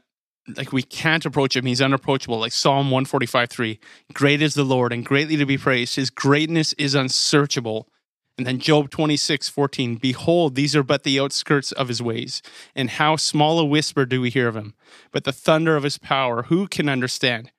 like 0.58 0.74
we 0.74 0.84
can't 0.84 1.26
approach 1.26 1.56
him. 1.56 1.66
He's 1.66 1.82
unapproachable. 1.82 2.40
Like 2.40 2.52
Psalm 2.52 2.92
145 2.92 3.50
3. 3.50 3.80
Great 4.14 4.42
is 4.42 4.54
the 4.56 4.64
Lord 4.64 4.92
and 4.92 5.06
greatly 5.06 5.38
to 5.38 5.46
be 5.46 5.58
praised. 5.58 5.96
His 5.96 6.10
greatness 6.10 6.74
is 6.74 6.96
unsearchable. 6.96 7.88
And 8.38 8.48
then 8.48 8.60
Job 8.60 8.90
26, 8.90 9.50
14, 9.50 9.96
Behold, 9.98 10.56
these 10.56 10.76
are 10.76 10.84
but 10.84 11.04
the 11.04 11.20
outskirts 11.20 11.72
of 11.72 11.88
his 11.88 12.02
ways, 12.02 12.42
and 12.76 12.90
how 12.90 13.16
small 13.16 13.60
a 13.60 13.66
whisper 13.66 14.06
do 14.06 14.22
we 14.22 14.32
hear 14.32 14.48
of 14.48 14.56
him. 14.56 14.74
But 15.12 15.24
the 15.24 15.32
thunder 15.32 15.76
of 15.76 15.84
his 15.84 16.00
power, 16.00 16.44
who 16.44 16.68
can 16.68 16.90
understand? 16.90 17.52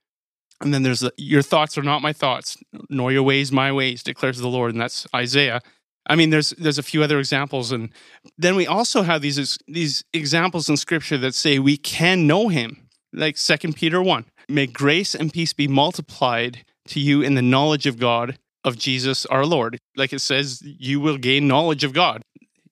And 0.61 0.75
then 0.75 0.83
there's 0.83 1.01
the, 1.01 1.13
your 1.17 1.43
thoughts 1.43 1.79
are 1.79 1.83
not 1.83 2.03
my 2.03 2.13
thoughts, 2.13 2.57
nor 2.89 3.13
your 3.13 3.23
ways 3.23 3.53
my 3.53 3.71
ways, 3.71 4.03
declares 4.03 4.39
the 4.39 4.49
Lord. 4.49 4.73
And 4.73 4.81
that's 4.81 5.07
Isaiah. 5.15 5.61
I 6.07 6.17
mean, 6.17 6.31
there's 6.31 6.51
there's 6.51 6.79
a 6.79 6.83
few 6.83 7.03
other 7.03 7.19
examples, 7.19 7.73
and 7.73 7.91
then 8.37 8.57
we 8.57 8.67
also 8.67 9.03
have 9.03 9.23
these 9.23 9.59
these 9.67 10.05
examples 10.13 10.69
in 10.69 10.77
Scripture 10.77 11.19
that 11.19 11.35
say 11.35 11.59
we 11.59 11.77
can 11.77 12.27
know 12.27 12.49
Him, 12.49 12.89
like 13.13 13.37
Second 13.39 13.75
Peter 13.77 14.03
one. 14.03 14.27
May 14.49 14.67
grace 14.67 15.15
and 15.15 15.33
peace 15.33 15.55
be 15.55 15.67
multiplied 15.67 16.65
to 16.89 17.01
you 17.01 17.23
in 17.23 17.35
the 17.35 17.43
knowledge 17.43 17.87
of 17.87 17.99
God 17.99 18.39
of 18.65 18.79
Jesus 18.79 19.27
our 19.27 19.45
Lord. 19.45 19.79
Like 19.97 20.13
it 20.13 20.21
says, 20.21 20.63
you 20.63 21.01
will 21.01 21.19
gain 21.19 21.47
knowledge 21.47 21.85
of 21.85 21.93
God. 21.93 22.23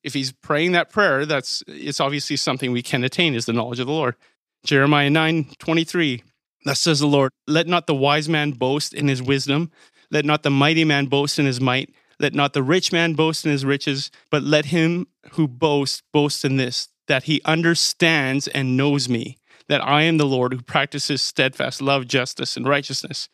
If 0.03 0.15
he's 0.15 0.33
praying 0.33 0.73
that 0.73 0.91
prayer, 0.91 1.27
that's 1.27 1.63
it's 1.69 2.01
obviously 2.01 2.37
something 2.37 2.73
we 2.73 2.83
can 2.83 3.05
attain 3.05 3.35
is 3.35 3.47
the 3.47 3.53
knowledge 3.53 3.79
of 3.79 3.87
the 3.87 3.93
Lord. 3.93 4.17
Jeremiah 4.65 5.11
9 5.11 5.51
23. 5.59 6.23
Thus 6.65 6.81
says 6.81 7.01
the 7.01 7.07
Lord, 7.07 7.33
let 7.47 7.67
not 7.67 7.87
the 7.87 7.95
wise 7.95 8.29
man 8.29 8.53
boast 8.53 8.95
in 8.95 9.09
his 9.09 9.21
wisdom, 9.21 9.71
let 10.11 10.25
not 10.25 10.45
the 10.45 10.51
mighty 10.51 10.85
man 10.85 11.07
boast 11.07 11.39
in 11.39 11.47
his 11.47 11.61
might, 11.61 11.93
let 12.21 12.35
not 12.35 12.53
the 12.53 12.63
rich 12.63 12.93
man 12.93 13.15
boast 13.15 13.45
in 13.45 13.51
his 13.51 13.65
riches, 13.65 14.11
but 14.31 14.45
let 14.45 14.67
him 14.67 15.09
who 15.33 15.49
boasts 15.49 16.03
boast 16.13 16.45
in 16.45 16.57
this, 16.57 16.89
that 17.09 17.25
he 17.25 17.43
understands 17.45 18.47
and 18.47 18.77
knows 18.77 19.09
me, 19.09 19.39
that 19.69 19.85
I 19.85 20.03
am 20.03 20.19
the 20.19 20.27
Lord 20.27 20.53
who 20.53 20.63
practices 20.63 21.21
steadfast 21.21 21.83
love, 21.83 22.07
justice, 22.07 22.57
and 22.57 22.69
righteousness. 22.69 23.29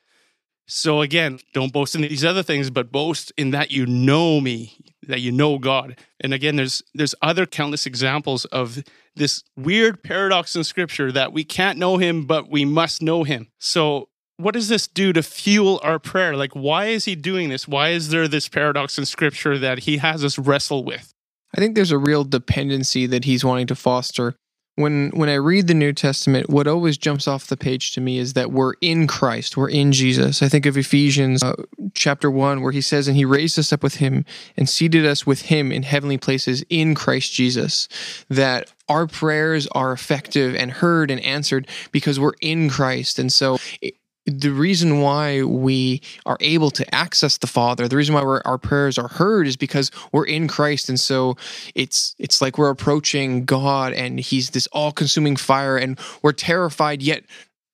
So 0.69 1.01
again, 1.01 1.41
don't 1.55 1.73
boast 1.73 1.95
in 1.95 2.03
these 2.03 2.25
other 2.25 2.43
things, 2.43 2.69
but 2.69 2.93
boast 2.93 3.33
in 3.39 3.51
that 3.51 3.71
you 3.71 3.87
know 3.87 4.41
me, 4.41 4.77
that 5.07 5.21
you 5.21 5.33
know 5.33 5.59
God. 5.59 5.99
And 6.21 6.35
again, 6.35 6.57
there's 6.57 6.83
there's 6.95 7.15
other 7.23 7.47
countless 7.47 7.87
examples 7.87 8.45
of 8.47 8.85
this 9.17 9.43
weird 9.57 10.05
paradox 10.05 10.55
in 10.55 10.65
scripture 10.65 11.11
that 11.11 11.33
we 11.33 11.43
can't 11.43 11.79
know 11.79 11.97
him, 11.97 12.27
but 12.27 12.51
we 12.51 12.67
must 12.67 13.01
know 13.01 13.25
him. 13.25 13.49
So 13.59 14.11
what 14.37 14.55
does 14.55 14.69
this 14.69 14.87
do 14.87 15.13
to 15.15 15.23
fuel 15.23 15.81
our 15.83 15.99
prayer? 15.99 16.37
Like, 16.37 16.53
why 16.55 16.87
is 16.87 17.07
he 17.07 17.17
doing 17.17 17.49
this? 17.49 17.67
Why 17.67 17.89
is 17.89 18.11
there 18.11 18.29
this 18.29 18.49
paradox 18.49 18.99
in 18.99 19.07
scripture 19.07 19.59
that 19.59 19.81
he 19.81 19.97
has 19.97 20.23
us 20.23 20.39
wrestle 20.39 20.85
with? 20.85 21.13
I 21.57 21.61
think 21.61 21.75
there's 21.75 21.91
a 21.91 21.99
real 21.99 22.25
dependency 22.25 23.07
that 23.07 23.25
he's 23.25 23.45
wanting 23.45 23.67
to 23.69 23.75
foster 23.75 24.37
when 24.79 25.11
when 25.11 25.29
I 25.29 25.35
read 25.35 25.67
the 25.67 25.75
New 25.75 25.93
Testament, 25.93 26.49
what 26.49 26.69
always 26.69 26.97
jumps 26.97 27.27
off 27.27 27.49
the 27.49 27.57
page 27.57 27.91
to 27.93 28.01
me 28.01 28.19
is 28.19 28.35
that 28.35 28.53
we're 28.53 28.75
in 28.81 29.09
Christ, 29.09 29.57
we're 29.57 29.69
in 29.69 29.91
Jesus. 29.91 30.41
I 30.41 30.49
think 30.49 30.67
of 30.67 30.77
Ephesians 30.77 31.43
uh, 31.43 31.55
chapter 31.95 32.31
1 32.31 32.63
where 32.63 32.71
he 32.71 32.81
says 32.81 33.09
and 33.09 33.17
he 33.17 33.25
raised 33.25 33.59
us 33.59 33.73
up 33.73 33.83
with 33.83 33.97
him 33.97 34.25
and 34.57 34.69
seated 34.69 35.05
us 35.05 35.27
with 35.27 35.43
him 35.43 35.73
in 35.73 35.83
heavenly 35.83 36.17
places 36.17 36.65
in 36.71 36.95
Christ 36.95 37.33
Jesus 37.33 37.89
that 38.29 38.73
our 38.89 39.09
prayers 39.09 39.67
are 39.73 39.93
effective 39.93 40.55
and 40.55 40.71
heard 40.71 41.11
and 41.11 41.21
answered 41.23 41.67
because 41.91 42.21
we're 42.21 42.35
in 42.41 42.71
Christ. 42.71 43.19
And 43.19 43.33
so 43.33 43.59
the 44.29 44.51
reason 44.51 45.01
why 45.01 45.43
we 45.43 46.03
are 46.27 46.37
able 46.41 46.71
to 46.73 46.95
access 46.95 47.39
the 47.39 47.47
Father, 47.47 47.89
the 47.89 47.97
reason 47.97 48.15
why 48.15 48.23
our 48.23 48.59
prayers 48.59 48.99
are 48.99 49.09
heard, 49.09 49.47
is 49.47 49.57
because 49.57 49.91
we're 50.13 50.27
in 50.27 50.49
Christ, 50.49 50.89
and 50.89 51.01
so 51.01 51.37
it's 51.75 52.15
it's 52.19 52.41
like 52.41 52.59
we're 52.59 52.71
approaching 52.71 53.45
God, 53.45 53.93
and 53.93 54.21
He's 54.21 54.51
this 54.51 54.67
all-consuming 54.69 55.37
fire, 55.37 55.77
and 55.77 55.99
we're 56.23 56.33
terrified 56.33 57.03
yet 57.03 57.25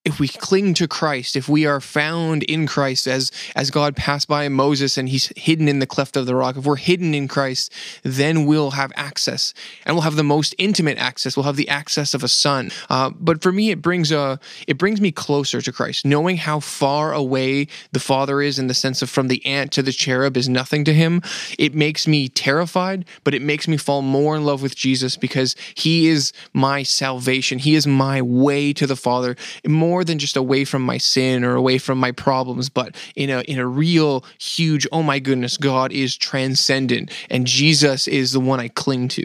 if 0.05 0.21
we 0.21 0.29
cling 0.29 0.75
to 0.75 0.87
Christ, 0.87 1.35
if 1.35 1.49
we 1.49 1.65
are 1.65 1.81
found 1.81 2.43
in 2.43 2.67
Christ 2.67 3.07
as 3.07 3.33
as 3.57 3.71
God 3.71 3.97
passed 3.97 4.29
by 4.29 4.49
Moses 4.49 4.99
and 4.99 5.09
he's 5.09 5.33
hidden 5.37 5.67
in 5.67 5.79
the 5.79 5.87
cleft 5.87 6.17
of 6.17 6.27
the 6.27 6.35
rock, 6.35 6.57
if 6.57 6.67
we're 6.67 6.77
hidden 6.77 7.15
in 7.15 7.27
Christ, 7.27 7.73
then 8.03 8.45
we'll 8.45 8.73
have 8.73 8.93
access 8.97 9.55
and 9.87 9.97
we'll 9.97 10.03
have 10.03 10.17
the 10.17 10.23
most 10.23 10.55
intimate 10.59 10.99
access. 10.99 11.37
We'll 11.37 11.45
have 11.45 11.57
the 11.57 11.69
access 11.69 12.13
of 12.13 12.23
a 12.23 12.29
son. 12.29 12.71
Uh, 12.91 13.11
but 13.11 13.43
for 13.43 13.51
me, 13.51 13.71
it 13.71 13.81
brings 13.81 14.13
a 14.13 14.39
it 14.67 14.77
brings 14.77 15.01
me 15.01 15.11
closer 15.11 15.63
to 15.63 15.73
Christ, 15.73 16.05
knowing 16.05 16.37
how 16.37 16.61
far 16.61 17.15
away 17.15 17.69
the 17.93 18.01
Father 18.01 18.43
is 18.43 18.59
in 18.59 18.67
the 18.67 18.75
sense 18.75 19.01
of 19.01 19.09
from 19.09 19.29
the 19.29 19.45
ant 19.47 19.73
to 19.73 19.83
the 19.83 19.93
cherub 19.93 20.37
is 20.37 20.49
nothing 20.49 20.85
to 20.85 20.93
him. 20.93 21.23
It 21.59 21.75
makes 21.75 22.07
me 22.07 22.29
terrified, 22.29 23.07
but 23.25 23.35
it 23.35 23.43
makes 23.43 23.67
me 23.67 23.79
fall 23.79 24.03
more 24.03 24.37
in 24.37 24.45
love 24.45 24.61
with 24.61 24.77
Jesus 24.77 25.17
because 25.17 25.57
he 25.75 26.09
is 26.09 26.33
my 26.53 26.83
salvation. 26.83 27.59
He 27.59 27.75
is 27.75 27.87
my 27.87 28.21
way 28.21 28.75
to 28.75 28.87
the 28.87 28.97
Father. 28.97 29.37
More 29.67 29.94
more 29.95 30.03
than 30.03 30.19
just 30.19 30.37
away 30.37 30.65
from 30.65 30.83
my 30.83 30.99
sin 30.99 31.45
or 31.45 31.55
away 31.55 31.79
from 31.79 31.99
my 31.99 32.11
problems, 32.11 32.69
but 32.69 32.97
in 33.15 33.31
a 33.31 33.43
in 33.43 33.61
a 33.61 33.67
real 33.67 34.25
huge, 34.41 34.89
oh 34.91 35.05
my 35.05 35.21
goodness, 35.21 35.57
God 35.57 35.93
is 35.93 36.17
transcendent 36.17 37.13
and 37.31 37.47
Jesus 37.47 38.09
is 38.09 38.33
the 38.33 38.41
one 38.41 38.59
I 38.59 38.67
cling 38.67 39.07
to. 39.11 39.25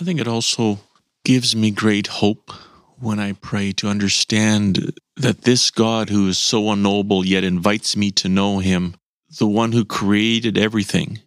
I 0.00 0.04
think 0.04 0.20
it 0.20 0.28
also 0.28 0.78
gives 1.24 1.56
me 1.56 1.72
great 1.72 2.06
hope 2.06 2.52
when 3.00 3.18
I 3.18 3.32
pray 3.32 3.72
to 3.72 3.88
understand 3.88 4.92
that 5.16 5.42
this 5.42 5.72
God 5.72 6.08
who 6.08 6.28
is 6.28 6.38
so 6.38 6.70
unknowable 6.70 7.26
yet 7.26 7.42
invites 7.42 7.96
me 7.96 8.12
to 8.12 8.28
know 8.28 8.60
him, 8.60 8.94
the 9.40 9.48
one 9.48 9.72
who 9.72 9.84
created 9.84 10.56
everything 10.56 11.18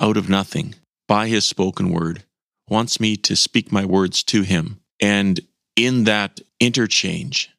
out 0.00 0.16
of 0.16 0.30
nothing 0.30 0.76
by 1.06 1.28
his 1.28 1.44
spoken 1.44 1.90
word, 1.90 2.24
wants 2.70 2.98
me 2.98 3.18
to 3.18 3.36
speak 3.36 3.70
my 3.70 3.84
words 3.84 4.22
to 4.22 4.40
him. 4.40 4.80
And 4.98 5.40
in 5.76 6.04
that 6.04 6.40
interchange, 6.58 7.53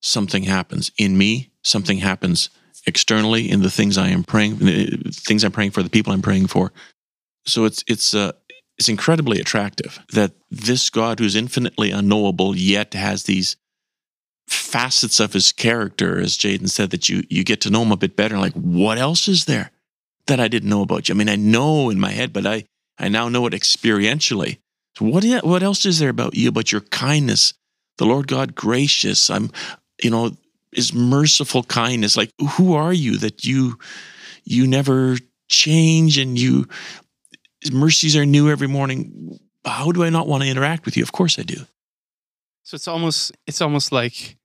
something 0.00 0.44
happens 0.44 0.90
in 0.98 1.18
me, 1.18 1.50
something 1.62 1.98
happens 1.98 2.50
externally 2.86 3.50
in 3.50 3.62
the 3.62 3.70
things 3.70 3.98
I 3.98 4.08
am 4.08 4.24
praying, 4.24 4.56
things 5.12 5.44
I'm 5.44 5.52
praying 5.52 5.72
for, 5.72 5.82
the 5.82 5.90
people 5.90 6.12
I'm 6.12 6.22
praying 6.22 6.46
for. 6.46 6.72
So 7.46 7.64
it's 7.64 7.84
it's 7.86 8.14
uh, 8.14 8.32
it's 8.78 8.88
incredibly 8.88 9.40
attractive 9.40 9.98
that 10.12 10.32
this 10.50 10.90
God 10.90 11.18
who's 11.18 11.36
infinitely 11.36 11.90
unknowable 11.90 12.56
yet 12.56 12.94
has 12.94 13.24
these 13.24 13.56
facets 14.46 15.20
of 15.20 15.32
his 15.32 15.52
character, 15.52 16.18
as 16.18 16.36
Jaden 16.36 16.68
said, 16.68 16.90
that 16.90 17.08
you 17.08 17.24
you 17.28 17.44
get 17.44 17.60
to 17.62 17.70
know 17.70 17.82
him 17.82 17.92
a 17.92 17.96
bit 17.96 18.16
better. 18.16 18.38
Like, 18.38 18.54
what 18.54 18.98
else 18.98 19.28
is 19.28 19.44
there 19.46 19.70
that 20.26 20.40
I 20.40 20.48
didn't 20.48 20.70
know 20.70 20.82
about 20.82 21.08
you? 21.08 21.14
I 21.14 21.18
mean, 21.18 21.28
I 21.28 21.36
know 21.36 21.90
in 21.90 22.00
my 22.00 22.10
head, 22.10 22.32
but 22.32 22.46
I 22.46 22.64
I 22.98 23.08
now 23.08 23.28
know 23.28 23.46
it 23.46 23.52
experientially. 23.52 24.58
So 24.96 25.04
what 25.04 25.24
what 25.44 25.62
else 25.62 25.84
is 25.86 25.98
there 25.98 26.10
about 26.10 26.34
you, 26.34 26.48
about 26.48 26.72
your 26.72 26.80
kindness, 26.80 27.54
the 27.98 28.06
Lord 28.06 28.26
God 28.28 28.54
gracious? 28.54 29.30
I'm 29.30 29.50
you 30.02 30.10
know, 30.10 30.36
his 30.72 30.92
merciful 30.92 31.62
kindness. 31.62 32.16
Like, 32.16 32.32
who 32.52 32.74
are 32.74 32.92
you 32.92 33.18
that 33.18 33.44
you 33.44 33.78
you 34.44 34.66
never 34.66 35.16
change 35.48 36.18
and 36.18 36.38
you 36.38 36.66
mercies 37.72 38.16
are 38.16 38.26
new 38.26 38.50
every 38.50 38.68
morning? 38.68 39.38
How 39.64 39.92
do 39.92 40.04
I 40.04 40.10
not 40.10 40.26
want 40.26 40.42
to 40.42 40.48
interact 40.48 40.84
with 40.84 40.96
you? 40.96 41.02
Of 41.02 41.12
course 41.12 41.38
I 41.38 41.42
do. 41.42 41.66
So 42.62 42.74
it's 42.74 42.88
almost 42.88 43.32
it's 43.46 43.60
almost 43.60 43.92
like 43.92 44.36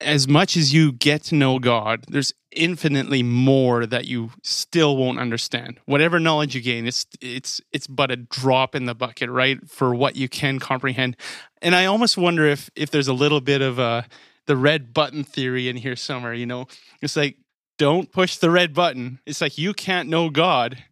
as 0.00 0.28
much 0.28 0.56
as 0.56 0.74
you 0.74 0.92
get 0.92 1.22
to 1.24 1.34
know 1.34 1.58
God, 1.58 2.04
there's 2.08 2.34
infinitely 2.50 3.22
more 3.22 3.86
that 3.86 4.04
you 4.04 4.30
still 4.42 4.96
won't 4.96 5.18
understand. 5.18 5.80
Whatever 5.86 6.20
knowledge 6.20 6.54
you 6.54 6.60
gain, 6.60 6.86
it's 6.86 7.06
it's 7.20 7.60
it's 7.72 7.86
but 7.86 8.10
a 8.10 8.16
drop 8.16 8.74
in 8.74 8.84
the 8.84 8.94
bucket, 8.94 9.30
right? 9.30 9.58
For 9.68 9.94
what 9.94 10.16
you 10.16 10.28
can 10.28 10.58
comprehend. 10.58 11.16
And 11.62 11.74
I 11.74 11.86
almost 11.86 12.16
wonder 12.16 12.46
if 12.46 12.70
if 12.76 12.90
there's 12.90 13.08
a 13.08 13.14
little 13.14 13.40
bit 13.40 13.62
of 13.62 13.78
a 13.78 14.06
the 14.46 14.56
red 14.56 14.92
button 14.92 15.24
theory 15.24 15.68
in 15.68 15.76
here 15.76 15.96
somewhere, 15.96 16.34
you 16.34 16.46
know. 16.46 16.66
It's 17.00 17.16
like 17.16 17.36
don't 17.78 18.12
push 18.12 18.36
the 18.36 18.50
red 18.50 18.74
button. 18.74 19.20
It's 19.26 19.40
like 19.40 19.58
you 19.58 19.74
can't 19.74 20.08
know 20.08 20.30
God. 20.30 20.84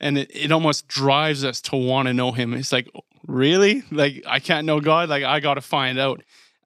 And 0.00 0.18
it, 0.18 0.30
it 0.34 0.52
almost 0.52 0.88
drives 0.88 1.44
us 1.44 1.60
to 1.62 1.76
want 1.76 2.08
to 2.08 2.14
know 2.14 2.32
him. 2.32 2.54
It's 2.54 2.72
like, 2.72 2.88
really? 3.26 3.82
Like 3.90 4.22
I 4.26 4.40
can't 4.40 4.66
know 4.66 4.80
God? 4.80 5.08
Like 5.08 5.24
I 5.24 5.40
gotta 5.40 5.60
find 5.60 5.98
out. 5.98 6.22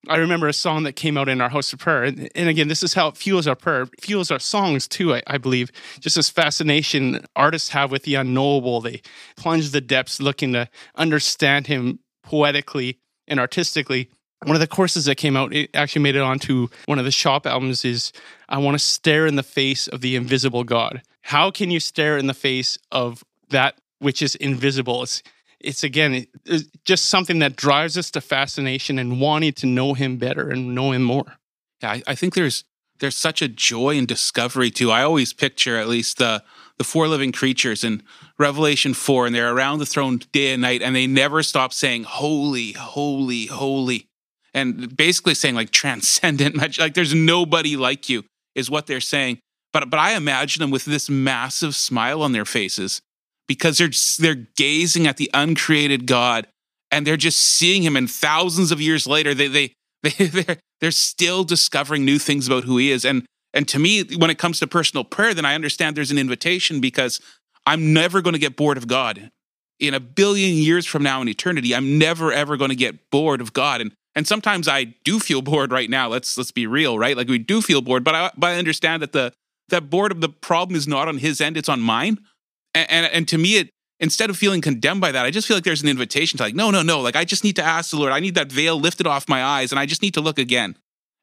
I 0.07 0.17
remember 0.19 0.47
a 0.47 0.53
song 0.53 0.85
that 0.85 0.95
came 0.95 1.19
out 1.19 1.29
in 1.29 1.41
our 1.41 1.49
house 1.49 1.73
of 1.73 1.81
prayer. 1.81 2.05
And, 2.05 2.31
and, 2.35 2.49
again, 2.49 2.69
this 2.69 2.85
is 2.85 2.95
how 2.95 3.09
it 3.09 3.17
fuels 3.17 3.49
our 3.49 3.57
prayer, 3.57 3.83
it 3.83 4.01
fuels 4.01 4.31
our 4.31 4.39
songs 4.39 4.87
too, 4.87 5.13
I, 5.13 5.23
I, 5.27 5.39
believe. 5.39 5.73
Just 5.99 6.15
this 6.15 6.31
fascination 6.31 7.27
artists 7.35 7.71
have 7.71 7.91
with 7.91 8.05
the 8.05 8.15
unknowable. 8.15 8.81
They 8.81 9.03
plunge 9.37 9.71
the 9.71 9.81
depths 9.81 10.21
looking 10.21 10.53
to 10.53 10.69
understand 10.95 11.67
him 11.67 11.99
poetically 12.23 13.01
and 13.27 13.41
artistically. 13.41 14.09
One 14.45 14.55
of 14.55 14.61
the 14.61 14.67
courses 14.69 15.07
that 15.07 15.17
came 15.17 15.37
out, 15.37 15.53
it 15.53 15.71
actually 15.75 16.03
made 16.03 16.15
it 16.15 16.23
onto 16.23 16.69
one 16.87 16.99
of 16.99 17.05
the 17.05 17.11
shop 17.11 17.47
albums, 17.47 17.85
is 17.85 18.13
I 18.49 18.59
want 18.59 18.77
to 18.77 18.79
stare 18.79 19.27
in 19.27 19.37
the 19.37 19.43
face 19.43 19.89
of 19.89 20.01
the 20.01 20.15
invisible 20.15 20.65
God. 20.65 21.03
How 21.23 21.51
can 21.51 21.71
you 21.71 21.81
stare 21.81 22.17
in 22.17 22.27
the 22.27 22.35
face 22.35 22.79
of 22.93 23.25
that 23.51 23.75
which 23.99 24.23
is 24.23 24.35
invisible? 24.37 25.03
It's 25.03 25.23
it's 25.61 25.83
again 25.83 26.27
it's 26.45 26.65
just 26.85 27.07
something 27.07 27.41
that 27.41 27.57
drives 27.57 27.99
us 27.99 28.11
to 28.13 28.21
fascination 28.21 28.99
and 28.99 29.21
wanting 29.21 29.53
to 29.55 29.67
know 29.67 29.95
him 29.95 30.17
better 30.17 30.49
and 30.49 30.75
know 30.75 30.93
him 30.93 31.03
more. 31.03 31.37
Yeah, 31.83 31.91
I, 31.91 32.03
I 32.07 32.15
think 32.15 32.35
there's 32.35 32.65
there's 33.01 33.17
such 33.17 33.43
a 33.43 33.49
joy 33.49 33.97
in 33.97 34.07
discovery 34.07 34.71
too. 34.71 34.91
I 34.91 35.03
always 35.03 35.33
picture 35.33 35.77
at 35.77 35.89
least 35.89 36.19
the 36.19 36.45
the 36.79 36.85
four 36.85 37.09
living 37.09 37.33
creatures 37.33 37.83
in 37.83 38.05
Revelation 38.39 38.95
four, 38.95 39.27
and 39.27 39.35
they're 39.35 39.53
around 39.53 39.81
the 39.81 39.87
throne 39.87 40.21
day 40.31 40.53
and 40.53 40.63
night, 40.63 40.81
and 40.81 40.95
they 40.95 41.09
never 41.09 41.43
stop 41.43 41.73
saying 41.73 42.05
"Holy, 42.05 42.73
holy, 42.73 43.47
holy," 43.47 44.07
and 44.55 44.97
basically 44.97 45.35
saying 45.35 45.55
like 45.55 45.71
transcendent, 45.71 46.57
much 46.57 46.79
like 46.79 46.95
there's 46.95 47.15
nobody 47.15 47.77
like 47.77 48.09
you 48.09 48.25
is 48.55 48.71
what 48.71 48.87
they're 48.87 49.01
saying. 49.01 49.39
But 49.73 49.91
but 49.91 50.01
I 50.01 50.15
imagine 50.15 50.61
them 50.61 50.71
with 50.71 50.85
this 50.85 51.11
massive 51.11 51.75
smile 51.75 52.23
on 52.23 52.33
their 52.33 52.45
faces 52.45 53.01
because 53.47 53.79
they're 53.79 53.91
they're 54.19 54.47
gazing 54.57 55.07
at 55.07 55.17
the 55.17 55.31
uncreated 55.35 56.07
God 56.07 56.47
and 56.91 57.07
they're 57.07 57.17
just 57.17 57.39
seeing 57.39 57.83
him. 57.83 57.97
And 57.97 58.11
thousands 58.11 58.73
of 58.73 58.81
years 58.81 59.07
later 59.07 59.35
they 59.35 59.49
they 59.49 59.73
they 60.03 60.27
they're, 60.27 60.57
they're 60.81 60.91
still 60.91 61.45
discovering 61.45 62.05
new 62.05 62.19
things 62.19 62.47
about 62.47 62.65
who 62.65 62.77
he 62.79 62.91
is. 62.91 63.05
And 63.05 63.27
and 63.53 63.67
to 63.69 63.79
me 63.79 64.05
when 64.17 64.31
it 64.31 64.39
comes 64.39 64.61
to 64.61 64.67
personal 64.67 65.05
prayer 65.05 65.35
then 65.35 65.45
I 65.45 65.55
understand 65.55 65.97
there's 65.97 66.11
an 66.11 66.19
invitation 66.19 66.81
because 66.81 67.21
I'm 67.67 67.93
never 67.93 68.23
going 68.23 68.35
to 68.35 68.41
get 68.41 68.57
bored 68.57 68.79
of 68.79 68.87
God. 68.87 69.31
In 69.79 69.95
a 69.95 70.01
billion 70.01 70.57
years 70.57 70.87
from 70.87 71.03
now 71.03 71.21
in 71.23 71.29
eternity 71.29 71.75
I'm 71.75 71.99
never 71.99 72.33
ever 72.33 72.57
going 72.57 72.71
to 72.71 72.77
get 72.77 73.11
bored 73.11 73.41
of 73.41 73.53
God. 73.53 73.81
And 73.81 73.93
and 74.19 74.27
sometimes 74.27 74.69
I 74.69 74.85
do 75.05 75.19
feel 75.21 75.41
bored 75.41 75.73
right 75.73 75.89
now 75.89 76.09
let's 76.09 76.37
let's 76.37 76.53
be 76.53 76.67
real 76.67 76.99
right 76.99 77.17
like 77.17 77.29
we 77.29 77.39
do 77.39 77.63
feel 77.63 77.81
bored 77.81 78.05
but 78.05 78.15
I 78.15 78.31
but 78.37 78.49
I 78.49 78.59
understand 78.59 79.01
that 79.03 79.13
the 79.13 79.33
that 79.69 79.89
boredom 79.89 80.21
the 80.21 80.29
problem 80.29 80.77
is 80.77 80.87
not 80.87 81.09
on 81.09 81.19
his 81.19 81.41
end 81.41 81.57
it's 81.57 81.69
on 81.69 81.81
mine 81.81 82.19
and, 82.75 82.91
and, 82.91 83.07
and 83.13 83.29
to 83.29 83.39
me, 83.39 83.57
it 83.57 83.71
instead 84.01 84.31
of 84.31 84.37
feeling 84.37 84.61
condemned 84.61 85.01
by 85.01 85.13
that, 85.13 85.27
I 85.27 85.31
just 85.31 85.49
feel 85.49 85.57
like 85.57 85.65
there's 85.65 85.83
an 85.83 85.89
invitation 85.89 86.39
to 86.39 86.45
like, 86.45 86.55
no, 86.55 86.71
no, 86.71 86.83
no. 86.83 87.01
Like 87.01 87.17
I 87.17 87.25
just 87.25 87.45
need 87.45 87.57
to 87.57 87.63
ask 87.63 87.91
the 87.91 87.97
Lord. 87.97 88.13
I 88.13 88.21
need 88.21 88.35
that 88.37 88.53
veil 88.53 88.79
lifted 88.79 89.07
off 89.07 89.29
my 89.29 89.43
eyes, 89.43 89.73
and 89.73 89.79
I 89.79 89.87
just 89.87 90.03
need 90.03 90.15
to 90.15 90.21
look 90.21 90.39
again 90.39 90.77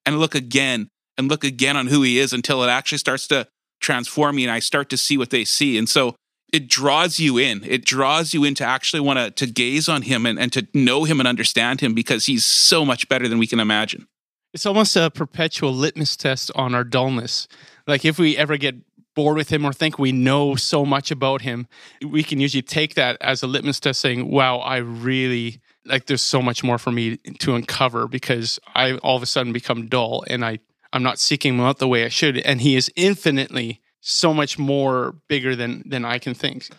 and 0.06 0.20
look 0.20 0.36
again 0.36 0.90
and 1.18 1.30
look 1.30 1.44
again 1.44 1.78
on 1.78 1.88
who 1.88 2.02
He 2.02 2.20
is 2.20 2.34
until 2.34 2.64
it 2.64 2.70
actually 2.70 2.98
starts 2.98 3.28
to 3.28 3.48
transform 3.82 4.36
me, 4.36 4.44
and 4.44 4.52
I 4.52 4.60
start 4.60 4.90
to 4.90 4.98
see 4.98 5.18
what 5.18 5.30
they 5.30 5.46
see. 5.46 5.78
And 5.78 5.88
so 5.88 6.16
it 6.56 6.70
draws 6.70 7.20
you 7.20 7.38
in. 7.38 7.64
It 7.66 7.84
draws 7.84 8.34
you 8.34 8.46
in 8.46 8.56
to 8.56 8.64
actually 8.64 9.02
want 9.02 9.20
to 9.20 9.46
to 9.46 9.52
gaze 9.52 9.90
on 9.90 10.04
Him 10.04 10.26
and, 10.26 10.40
and 10.40 10.54
to 10.54 10.66
know 10.74 11.04
Him 11.04 11.20
and 11.20 11.28
understand 11.28 11.82
Him 11.82 11.94
because 11.94 12.28
He's 12.28 12.46
so 12.46 12.86
much 12.86 13.10
better 13.10 13.28
than 13.28 13.40
we 13.40 13.48
can 13.48 13.60
imagine. 13.60 14.08
It's 14.54 14.66
almost 14.66 14.96
a 14.96 15.12
perpetual 15.12 15.74
litmus 15.74 16.16
test 16.16 16.50
on 16.56 16.74
our 16.74 16.86
dullness. 16.86 17.50
Like 17.88 18.06
if 18.06 18.18
we 18.18 18.38
ever 18.38 18.56
get 18.56 18.76
bored 19.14 19.36
with 19.36 19.50
him 19.50 19.66
or 19.66 19.74
think 19.74 20.00
we 20.00 20.14
know 20.14 20.56
so 20.56 20.86
much 20.86 21.12
about 21.12 21.42
him, 21.42 21.68
we 22.02 22.24
can 22.24 22.40
usually 22.40 22.62
take 22.62 22.96
that 22.96 23.18
as 23.20 23.44
a 23.44 23.48
litmus 23.48 23.82
test 23.82 24.00
saying, 24.00 24.32
wow, 24.32 24.60
I 24.60 24.78
really 24.78 25.60
like 25.86 26.06
there's 26.06 26.22
so 26.22 26.42
much 26.42 26.64
more 26.64 26.78
for 26.78 26.92
me 26.92 27.18
to 27.18 27.56
uncover 27.56 28.08
because 28.08 28.58
I 28.74 28.94
all 28.98 29.18
of 29.18 29.24
a 29.24 29.26
sudden 29.26 29.52
become 29.52 29.88
dull 29.88 30.24
and 30.28 30.46
I, 30.46 30.60
I'm 30.94 31.04
not 31.04 31.20
seeking 31.20 31.56
him 31.56 31.62
out 31.62 31.80
the 31.80 31.88
way 31.88 32.06
I 32.06 32.10
should. 32.10 32.38
And 32.38 32.62
he 32.62 32.78
is 32.78 32.90
infinitely 32.96 33.82
so 34.06 34.34
much 34.34 34.60
more 34.60 35.16
bigger 35.28 35.56
than 35.56 35.84
than 35.86 36.06
I 36.06 36.20
can 36.20 36.34
think. 36.34 36.70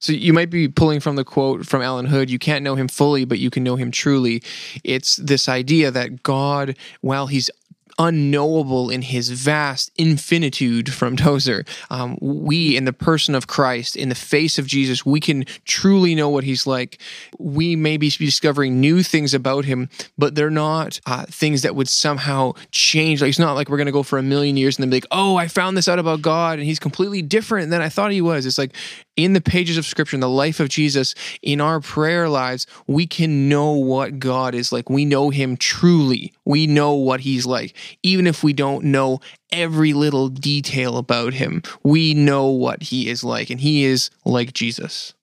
So 0.00 0.12
you 0.12 0.32
might 0.32 0.48
be 0.48 0.66
pulling 0.66 1.00
from 1.00 1.16
the 1.16 1.24
quote 1.24 1.66
from 1.66 1.82
Allen 1.82 2.06
Hood, 2.06 2.30
you 2.30 2.38
can't 2.38 2.64
know 2.64 2.74
him 2.74 2.88
fully, 2.88 3.26
but 3.26 3.38
you 3.38 3.50
can 3.50 3.62
know 3.62 3.76
him 3.76 3.90
truly. 3.90 4.42
It's 4.82 5.16
this 5.16 5.46
idea 5.46 5.90
that 5.90 6.22
God, 6.22 6.76
while 7.02 7.26
he's 7.26 7.50
unknowable 7.98 8.90
in 8.90 9.02
his 9.02 9.30
vast 9.30 9.90
infinitude 9.96 10.92
from 10.92 11.16
Tozer. 11.16 11.64
Um, 11.90 12.18
we, 12.20 12.76
in 12.76 12.84
the 12.84 12.92
person 12.92 13.34
of 13.34 13.46
Christ, 13.46 13.96
in 13.96 14.08
the 14.08 14.14
face 14.14 14.58
of 14.58 14.66
Jesus, 14.66 15.04
we 15.04 15.20
can 15.20 15.44
truly 15.64 16.14
know 16.14 16.28
what 16.28 16.44
he's 16.44 16.66
like. 16.66 17.00
We 17.38 17.76
may 17.76 17.96
be 17.96 18.10
discovering 18.10 18.80
new 18.80 19.02
things 19.02 19.34
about 19.34 19.64
him, 19.64 19.88
but 20.16 20.34
they're 20.34 20.50
not 20.50 21.00
uh, 21.06 21.26
things 21.26 21.62
that 21.62 21.74
would 21.74 21.88
somehow 21.88 22.54
change. 22.70 23.20
Like 23.20 23.30
it's 23.30 23.38
not 23.38 23.54
like 23.54 23.68
we're 23.68 23.76
going 23.76 23.86
to 23.86 23.92
go 23.92 24.02
for 24.02 24.18
a 24.18 24.22
million 24.22 24.56
years 24.56 24.76
and 24.76 24.82
then 24.82 24.90
be 24.90 24.96
like, 24.96 25.06
oh, 25.10 25.36
I 25.36 25.48
found 25.48 25.76
this 25.76 25.88
out 25.88 25.98
about 25.98 26.22
God 26.22 26.58
and 26.58 26.66
he's 26.66 26.78
completely 26.78 27.22
different 27.22 27.70
than 27.70 27.82
I 27.82 27.88
thought 27.88 28.12
he 28.12 28.20
was. 28.20 28.46
It's 28.46 28.58
like 28.58 28.74
in 29.20 29.32
the 29.32 29.40
pages 29.40 29.76
of 29.76 29.84
scripture, 29.84 30.16
in 30.16 30.20
the 30.20 30.28
life 30.28 30.60
of 30.60 30.68
Jesus, 30.68 31.14
in 31.42 31.60
our 31.60 31.80
prayer 31.80 32.28
lives, 32.28 32.66
we 32.86 33.06
can 33.06 33.48
know 33.48 33.72
what 33.72 34.18
God 34.18 34.54
is 34.54 34.72
like. 34.72 34.90
We 34.90 35.04
know 35.04 35.30
him 35.30 35.56
truly. 35.56 36.32
We 36.44 36.66
know 36.66 36.94
what 36.94 37.20
he's 37.20 37.46
like. 37.46 37.76
Even 38.02 38.26
if 38.26 38.42
we 38.42 38.52
don't 38.52 38.84
know 38.84 39.20
every 39.52 39.92
little 39.92 40.28
detail 40.28 40.96
about 40.96 41.34
him, 41.34 41.62
we 41.82 42.14
know 42.14 42.46
what 42.46 42.84
he 42.84 43.08
is 43.08 43.24
like, 43.24 43.50
and 43.50 43.60
he 43.60 43.84
is 43.84 44.10
like 44.24 44.52
Jesus. 44.52 45.14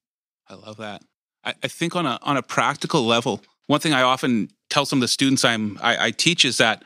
I 0.48 0.56
love 0.56 0.78
that. 0.78 1.04
I, 1.44 1.56
I 1.64 1.68
think 1.68 1.96
on 1.96 2.06
a 2.06 2.20
on 2.22 2.38
a 2.38 2.44
practical 2.44 3.06
level, 3.06 3.42
one 3.68 3.80
thing 3.80 3.94
I 3.94 4.02
often 4.02 4.50
tell 4.70 4.86
some 4.86 5.00
of 5.00 5.02
the 5.02 5.08
students 5.08 5.46
I'm 5.46 5.78
I, 5.82 6.08
I 6.08 6.12
teach 6.12 6.46
is 6.46 6.58
that 6.58 6.84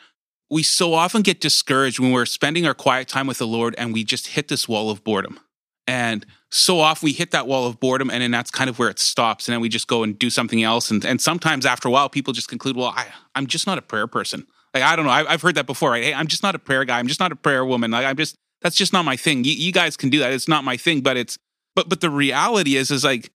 we 0.50 0.64
so 0.64 0.94
often 0.94 1.22
get 1.22 1.40
discouraged 1.40 2.00
when 2.00 2.12
we're 2.12 2.26
spending 2.26 2.68
our 2.68 2.74
quiet 2.74 3.08
time 3.08 3.26
with 3.26 3.38
the 3.38 3.48
Lord 3.48 3.74
and 3.78 3.94
we 3.94 4.04
just 4.04 4.28
hit 4.28 4.50
this 4.50 4.68
wall 4.68 4.90
of 4.90 5.04
boredom. 5.04 5.40
And 5.88 6.26
so 6.52 6.82
often 6.82 7.06
we 7.06 7.14
hit 7.14 7.32
that 7.32 7.48
wall 7.48 7.66
of 7.66 7.80
boredom 7.80 8.10
and 8.10 8.22
then 8.22 8.32
that's 8.32 8.52
kind 8.52 8.70
of 8.70 8.78
where 8.78 8.90
it 8.90 9.00
stops. 9.00 9.48
And 9.48 9.54
then 9.54 9.62
we 9.62 9.70
just 9.70 9.88
go 9.88 10.04
and 10.04 10.20
do 10.20 10.30
something 10.30 10.62
else. 10.62 10.92
And, 10.92 11.06
and 11.06 11.22
sometimes 11.22 11.66
after 11.66 11.88
a 11.88 11.92
while, 11.92 12.10
people 12.10 12.34
just 12.34 12.50
conclude, 12.50 12.76
well, 12.76 12.94
I, 12.96 13.08
I'm 13.36 13.48
just 13.48 13.66
not 13.66 13.78
a 13.78 13.82
prayer 13.82 14.06
person. 14.06 14.46
Like, 14.74 14.84
I 14.84 14.98
don't 14.98 15.06
know. 15.06 15.12
I, 15.12 15.32
have 15.32 15.42
heard 15.42 15.56
that 15.56 15.66
before, 15.66 15.92
right? 15.92 16.04
Hey, 16.04 16.14
I'm 16.14 16.28
just 16.28 16.44
not 16.44 16.54
a 16.54 16.60
prayer 16.60 16.84
guy. 16.84 17.00
I'm 17.00 17.08
just 17.08 17.22
not 17.22 17.32
a 17.32 17.38
prayer 17.38 17.66
woman. 17.66 17.92
Like, 17.92 18.06
I'm 18.06 18.18
just, 18.18 18.36
that's 18.62 18.76
just 18.76 18.92
not 18.92 19.06
my 19.06 19.16
thing. 19.16 19.46
You, 19.46 19.54
you 19.54 19.72
guys 19.72 19.96
can 19.96 20.10
do 20.10 20.20
that. 20.20 20.34
It's 20.34 20.50
not 20.50 20.66
my 20.66 20.76
thing, 20.76 21.00
but 21.02 21.16
it's, 21.16 21.38
but, 21.74 21.88
but 21.88 22.02
the 22.02 22.10
reality 22.10 22.76
is, 22.76 22.92
is 22.92 23.06
like, 23.06 23.32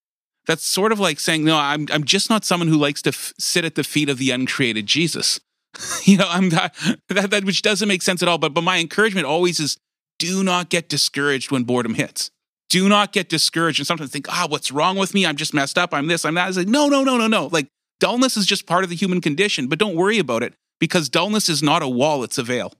that's 0.46 0.64
sort 0.64 0.92
of 0.92 1.00
like 1.00 1.18
saying, 1.18 1.42
no, 1.42 1.56
I'm, 1.56 1.86
I'm 1.90 2.04
just 2.04 2.28
not 2.28 2.44
someone 2.44 2.68
who 2.68 2.76
likes 2.76 3.00
to 3.02 3.08
f- 3.08 3.32
sit 3.38 3.64
at 3.64 3.76
the 3.76 3.84
feet 3.84 4.10
of 4.10 4.18
the 4.18 4.30
uncreated 4.30 4.86
Jesus. 4.86 5.40
you 6.04 6.18
know, 6.18 6.28
I'm 6.28 6.50
not, 6.50 6.74
that, 7.08 7.30
that, 7.30 7.44
which 7.44 7.62
doesn't 7.62 7.88
make 7.88 8.02
sense 8.02 8.22
at 8.22 8.28
all. 8.28 8.38
But, 8.38 8.52
but 8.52 8.62
my 8.62 8.78
encouragement 8.78 9.26
always 9.26 9.58
is 9.58 9.78
do 10.18 10.44
not 10.44 10.68
get 10.68 10.88
discouraged 10.88 11.50
when 11.50 11.64
boredom 11.64 11.94
hits 11.94 12.30
do 12.68 12.88
not 12.88 13.12
get 13.12 13.28
discouraged 13.28 13.78
and 13.78 13.86
sometimes 13.86 14.10
think, 14.10 14.28
ah, 14.28 14.46
what's 14.48 14.72
wrong 14.72 14.96
with 14.96 15.14
me? 15.14 15.24
I'm 15.24 15.36
just 15.36 15.54
messed 15.54 15.78
up. 15.78 15.94
I'm 15.94 16.06
this, 16.06 16.24
I'm 16.24 16.34
that. 16.34 16.48
It's 16.48 16.58
like, 16.58 16.68
no, 16.68 16.88
no, 16.88 17.04
no, 17.04 17.16
no, 17.16 17.26
no. 17.26 17.46
Like 17.46 17.68
dullness 18.00 18.36
is 18.36 18.46
just 18.46 18.66
part 18.66 18.84
of 18.84 18.90
the 18.90 18.96
human 18.96 19.20
condition, 19.20 19.68
but 19.68 19.78
don't 19.78 19.94
worry 19.94 20.18
about 20.18 20.42
it 20.42 20.54
because 20.80 21.08
dullness 21.08 21.48
is 21.48 21.62
not 21.62 21.82
a 21.82 21.88
wall, 21.88 22.22
it's 22.24 22.38
a 22.38 22.42
veil. 22.42 22.72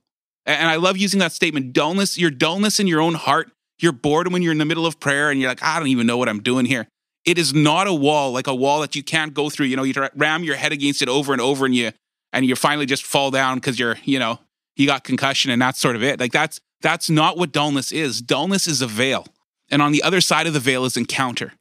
And 0.45 0.69
I 0.69 0.77
love 0.77 0.97
using 0.97 1.19
that 1.19 1.33
statement 1.33 1.73
dullness, 1.73 2.17
your 2.17 2.31
dullness 2.31 2.79
in 2.79 2.87
your 2.87 3.01
own 3.01 3.15
heart, 3.15 3.51
your 3.79 3.91
boredom 3.91 4.33
when 4.33 4.41
you're 4.41 4.53
in 4.53 4.57
the 4.57 4.65
middle 4.65 4.85
of 4.85 4.99
prayer 4.99 5.29
and 5.29 5.39
you're 5.39 5.49
like, 5.49 5.61
I 5.61 5.77
don't 5.77 5.89
even 5.89 6.07
know 6.07 6.17
what 6.17 6.29
I'm 6.29 6.41
doing 6.41 6.65
here. 6.65 6.87
It 7.25 7.37
is 7.37 7.53
not 7.53 7.87
a 7.87 7.93
wall, 7.93 8.31
like 8.31 8.47
a 8.47 8.55
wall 8.55 8.79
that 8.81 8.95
you 8.95 9.03
can't 9.03 9.33
go 9.33 9.49
through. 9.49 9.65
You 9.65 9.75
know, 9.75 9.83
you 9.83 9.93
ram 10.15 10.43
your 10.43 10.55
head 10.55 10.71
against 10.71 11.01
it 11.01 11.09
over 11.09 11.33
and 11.33 11.41
over 11.41 11.65
and 11.65 11.75
you, 11.75 11.91
and 12.31 12.45
you 12.45 12.55
finally 12.55 12.85
just 12.85 13.03
fall 13.03 13.29
down 13.29 13.57
because 13.57 13.77
you're, 13.77 13.97
you 14.05 14.19
know, 14.19 14.39
you 14.77 14.87
got 14.87 15.03
concussion 15.03 15.51
and 15.51 15.61
that's 15.61 15.79
sort 15.79 15.97
of 15.97 16.03
it. 16.03 16.19
Like 16.19 16.31
that's, 16.31 16.61
that's 16.81 17.09
not 17.09 17.37
what 17.37 17.51
dullness 17.51 17.91
is. 17.91 18.21
Dullness 18.21 18.67
is 18.67 18.81
a 18.81 18.87
veil. 18.87 19.25
And 19.69 19.81
on 19.81 19.91
the 19.91 20.03
other 20.03 20.21
side 20.21 20.47
of 20.47 20.53
the 20.53 20.59
veil 20.59 20.85
is 20.85 20.97
encounter. 20.97 21.53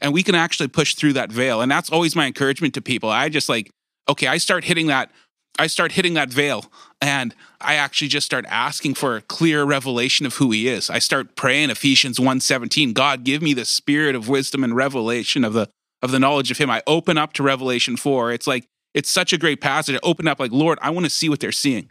And 0.00 0.12
we 0.12 0.22
can 0.22 0.34
actually 0.34 0.68
push 0.68 0.94
through 0.94 1.12
that 1.14 1.30
veil. 1.30 1.60
And 1.60 1.70
that's 1.70 1.90
always 1.90 2.16
my 2.16 2.26
encouragement 2.26 2.74
to 2.74 2.82
people. 2.82 3.08
I 3.08 3.28
just 3.28 3.48
like, 3.48 3.70
okay, 4.08 4.26
I 4.26 4.38
start 4.38 4.64
hitting 4.64 4.88
that 4.88 5.10
I 5.58 5.66
start 5.66 5.92
hitting 5.92 6.14
that 6.14 6.30
veil 6.30 6.64
and 7.00 7.34
I 7.60 7.74
actually 7.74 8.08
just 8.08 8.24
start 8.24 8.46
asking 8.48 8.94
for 8.94 9.16
a 9.16 9.20
clear 9.20 9.64
revelation 9.64 10.24
of 10.24 10.36
who 10.36 10.50
he 10.50 10.66
is. 10.66 10.88
I 10.88 10.98
start 10.98 11.36
praying 11.36 11.68
Ephesians 11.68 12.18
1:17, 12.18 12.94
God 12.94 13.22
give 13.22 13.42
me 13.42 13.52
the 13.52 13.66
spirit 13.66 14.14
of 14.14 14.28
wisdom 14.28 14.64
and 14.64 14.74
revelation 14.74 15.44
of 15.44 15.52
the 15.52 15.68
of 16.00 16.10
the 16.10 16.18
knowledge 16.18 16.50
of 16.50 16.58
him. 16.58 16.70
I 16.70 16.82
open 16.86 17.18
up 17.18 17.32
to 17.34 17.42
Revelation 17.42 17.96
4. 17.96 18.32
It's 18.32 18.46
like 18.46 18.64
it's 18.94 19.10
such 19.10 19.32
a 19.32 19.38
great 19.38 19.60
passage. 19.60 19.94
I 19.94 20.00
open 20.02 20.26
up 20.26 20.40
like, 20.40 20.52
Lord, 20.52 20.78
I 20.82 20.90
want 20.90 21.04
to 21.04 21.10
see 21.10 21.28
what 21.28 21.40
they're 21.40 21.52
seeing. 21.52 21.90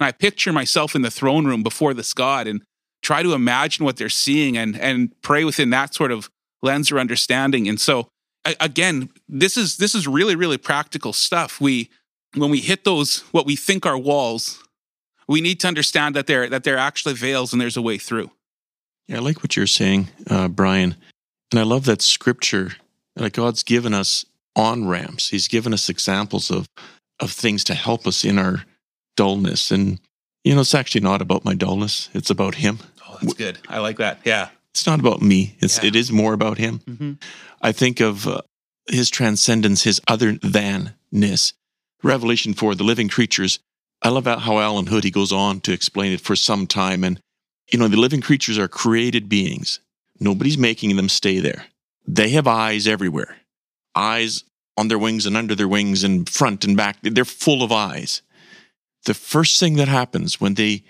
And 0.00 0.06
I 0.06 0.12
picture 0.12 0.52
myself 0.52 0.94
in 0.94 1.02
the 1.02 1.10
throne 1.10 1.46
room 1.46 1.62
before 1.62 1.94
this 1.94 2.12
God 2.12 2.46
and 2.46 2.62
try 3.02 3.22
to 3.22 3.34
imagine 3.34 3.84
what 3.84 3.96
they're 3.96 4.08
seeing 4.08 4.56
and 4.56 4.78
and 4.78 5.10
pray 5.22 5.44
within 5.44 5.70
that 5.70 5.94
sort 5.94 6.12
of 6.12 6.30
lens 6.62 6.90
or 6.90 6.98
understanding. 6.98 7.68
And 7.68 7.80
so 7.80 8.08
again, 8.60 9.10
this 9.28 9.56
is 9.56 9.76
this 9.76 9.94
is 9.94 10.06
really 10.06 10.36
really 10.36 10.58
practical 10.58 11.12
stuff. 11.12 11.60
We 11.60 11.90
when 12.34 12.50
we 12.50 12.60
hit 12.60 12.84
those 12.84 13.20
what 13.32 13.46
we 13.46 13.56
think 13.56 13.86
are 13.86 13.98
walls, 13.98 14.62
we 15.28 15.40
need 15.40 15.60
to 15.60 15.68
understand 15.68 16.16
that 16.16 16.26
they're 16.26 16.48
that 16.48 16.64
they're 16.64 16.78
actually 16.78 17.14
veils 17.14 17.52
and 17.52 17.60
there's 17.60 17.76
a 17.76 17.82
way 17.82 17.98
through. 17.98 18.30
Yeah, 19.08 19.16
I 19.16 19.20
like 19.20 19.42
what 19.42 19.56
you're 19.56 19.66
saying, 19.66 20.08
uh, 20.28 20.48
Brian, 20.48 20.94
and 21.50 21.60
I 21.60 21.64
love 21.64 21.84
that 21.86 22.02
scripture 22.02 22.72
that 23.16 23.32
God's 23.32 23.62
given 23.62 23.92
us 23.92 24.24
on 24.56 24.86
ramps. 24.86 25.28
He's 25.28 25.48
given 25.48 25.74
us 25.74 25.88
examples 25.88 26.50
of 26.50 26.66
of 27.20 27.30
things 27.30 27.64
to 27.64 27.74
help 27.74 28.06
us 28.06 28.24
in 28.24 28.38
our 28.38 28.64
dullness, 29.16 29.70
and 29.70 30.00
you 30.44 30.54
know, 30.54 30.62
it's 30.62 30.74
actually 30.74 31.02
not 31.02 31.22
about 31.22 31.44
my 31.44 31.54
dullness; 31.54 32.08
it's 32.14 32.30
about 32.30 32.56
Him. 32.56 32.78
Oh, 33.12 33.18
that's 33.20 33.34
good. 33.34 33.58
I 33.68 33.78
like 33.78 33.98
that. 33.98 34.20
Yeah, 34.24 34.48
it's 34.72 34.86
not 34.86 35.00
about 35.00 35.20
me. 35.22 35.56
It's 35.60 35.78
yeah. 35.82 35.88
it 35.88 35.96
is 35.96 36.10
more 36.10 36.32
about 36.32 36.58
Him. 36.58 36.80
Mm-hmm. 36.80 37.12
I 37.60 37.72
think 37.72 38.00
of 38.00 38.26
uh, 38.26 38.42
His 38.88 39.10
transcendence, 39.10 39.84
His 39.84 40.00
other 40.08 40.34
thanness. 40.34 41.52
Revelation 42.02 42.54
4, 42.54 42.74
the 42.74 42.84
living 42.84 43.08
creatures. 43.08 43.58
I 44.02 44.08
love 44.08 44.24
how 44.26 44.58
Allen 44.58 44.86
Hood, 44.86 45.04
he 45.04 45.10
goes 45.10 45.30
on 45.30 45.60
to 45.60 45.72
explain 45.72 46.12
it 46.12 46.20
for 46.20 46.34
some 46.34 46.66
time. 46.66 47.04
And, 47.04 47.20
you 47.70 47.78
know, 47.78 47.86
the 47.86 47.96
living 47.96 48.20
creatures 48.20 48.58
are 48.58 48.66
created 48.66 49.28
beings. 49.28 49.78
Nobody's 50.18 50.58
making 50.58 50.96
them 50.96 51.08
stay 51.08 51.38
there. 51.38 51.66
They 52.06 52.30
have 52.30 52.48
eyes 52.48 52.88
everywhere, 52.88 53.36
eyes 53.94 54.42
on 54.76 54.88
their 54.88 54.98
wings 54.98 55.26
and 55.26 55.36
under 55.36 55.54
their 55.54 55.68
wings 55.68 56.02
and 56.02 56.28
front 56.28 56.64
and 56.64 56.76
back. 56.76 56.96
They're 57.02 57.24
full 57.24 57.62
of 57.62 57.70
eyes. 57.70 58.22
The 59.04 59.14
first 59.14 59.60
thing 59.60 59.74
that 59.76 59.88
happens 59.88 60.40
when 60.40 60.54
they 60.54 60.82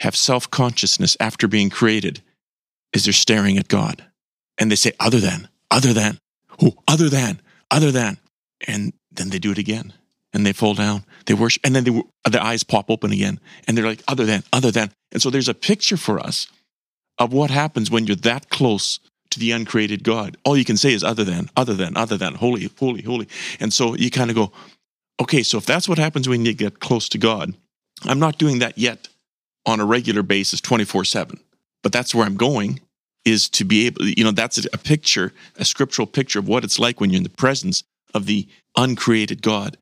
have 0.00 0.16
self 0.16 0.50
consciousness 0.50 1.16
after 1.20 1.48
being 1.48 1.70
created 1.70 2.22
is 2.92 3.04
they're 3.04 3.12
staring 3.12 3.58
at 3.58 3.68
God. 3.68 4.04
And 4.58 4.70
they 4.70 4.76
say, 4.76 4.92
other 4.98 5.20
than, 5.20 5.48
other 5.70 5.92
than, 5.92 6.18
oh, 6.62 6.74
other 6.88 7.08
than, 7.08 7.40
other 7.70 7.90
than. 7.90 8.18
And 8.66 8.92
then 9.10 9.30
they 9.30 9.38
do 9.38 9.52
it 9.52 9.58
again 9.58 9.92
and 10.32 10.44
they 10.44 10.52
fall 10.52 10.74
down. 10.74 11.04
They 11.26 11.34
worship, 11.34 11.62
and 11.64 11.74
then 11.74 11.84
they, 11.84 12.02
their 12.30 12.42
eyes 12.42 12.62
pop 12.62 12.90
open 12.90 13.12
again, 13.12 13.40
and 13.66 13.76
they're 13.76 13.86
like, 13.86 14.02
other 14.08 14.24
than, 14.24 14.42
other 14.52 14.70
than. 14.70 14.90
And 15.12 15.22
so 15.22 15.30
there's 15.30 15.48
a 15.48 15.54
picture 15.54 15.96
for 15.96 16.20
us 16.20 16.48
of 17.18 17.32
what 17.32 17.50
happens 17.50 17.90
when 17.90 18.06
you're 18.06 18.16
that 18.16 18.50
close 18.50 19.00
to 19.30 19.40
the 19.40 19.52
uncreated 19.52 20.04
God. 20.04 20.36
All 20.44 20.56
you 20.56 20.64
can 20.64 20.76
say 20.76 20.92
is 20.92 21.02
other 21.02 21.24
than, 21.24 21.50
other 21.56 21.74
than, 21.74 21.96
other 21.96 22.16
than, 22.16 22.34
holy, 22.34 22.70
holy, 22.78 23.02
holy. 23.02 23.28
And 23.60 23.72
so 23.72 23.94
you 23.94 24.10
kind 24.10 24.30
of 24.30 24.36
go, 24.36 24.52
okay, 25.20 25.42
so 25.42 25.58
if 25.58 25.66
that's 25.66 25.88
what 25.88 25.98
happens 25.98 26.28
when 26.28 26.44
you 26.44 26.54
get 26.54 26.80
close 26.80 27.08
to 27.10 27.18
God, 27.18 27.54
I'm 28.04 28.20
not 28.20 28.38
doing 28.38 28.60
that 28.60 28.78
yet 28.78 29.08
on 29.68 29.80
a 29.80 29.84
regular 29.84 30.22
basis 30.22 30.60
24 30.60 31.04
7, 31.04 31.38
but 31.82 31.92
that's 31.92 32.14
where 32.14 32.26
I'm 32.26 32.36
going 32.36 32.80
is 33.24 33.48
to 33.50 33.64
be 33.64 33.86
able, 33.86 34.06
you 34.06 34.24
know, 34.24 34.30
that's 34.30 34.64
a 34.64 34.78
picture, 34.78 35.34
a 35.56 35.64
scriptural 35.64 36.06
picture 36.06 36.38
of 36.38 36.48
what 36.48 36.64
it's 36.64 36.78
like 36.78 37.00
when 37.00 37.10
you're 37.10 37.18
in 37.18 37.24
the 37.24 37.28
presence 37.28 37.84
of 38.14 38.24
the 38.24 38.48
uncreated 38.76 39.42
God. 39.42 39.76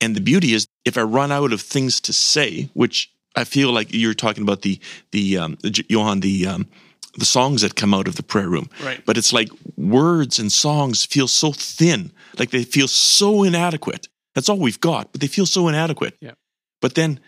And 0.00 0.14
the 0.14 0.20
beauty 0.20 0.54
is, 0.54 0.68
if 0.84 0.96
I 0.96 1.02
run 1.02 1.32
out 1.32 1.52
of 1.52 1.60
things 1.60 2.00
to 2.02 2.12
say, 2.12 2.68
which 2.74 3.10
I 3.34 3.42
feel 3.42 3.72
like 3.72 3.88
you're 3.90 4.14
talking 4.14 4.44
about 4.44 4.62
the 4.62 4.78
the 5.10 5.38
um, 5.38 5.58
Johan 5.88 6.20
the 6.20 6.46
um, 6.46 6.68
the 7.16 7.24
songs 7.24 7.62
that 7.62 7.74
come 7.74 7.92
out 7.92 8.06
of 8.06 8.14
the 8.14 8.22
prayer 8.22 8.48
room, 8.48 8.70
right? 8.84 9.04
But 9.04 9.18
it's 9.18 9.32
like 9.32 9.48
words 9.76 10.38
and 10.38 10.52
songs 10.52 11.04
feel 11.04 11.26
so 11.26 11.52
thin, 11.52 12.12
like 12.38 12.50
they 12.50 12.62
feel 12.62 12.86
so 12.86 13.42
inadequate. 13.42 14.06
That's 14.36 14.48
all 14.48 14.58
we've 14.58 14.80
got, 14.80 15.10
but 15.10 15.20
they 15.20 15.26
feel 15.26 15.46
so 15.46 15.66
inadequate. 15.66 16.14
Yeah. 16.20 16.34
But 16.80 16.94
then, 16.94 17.18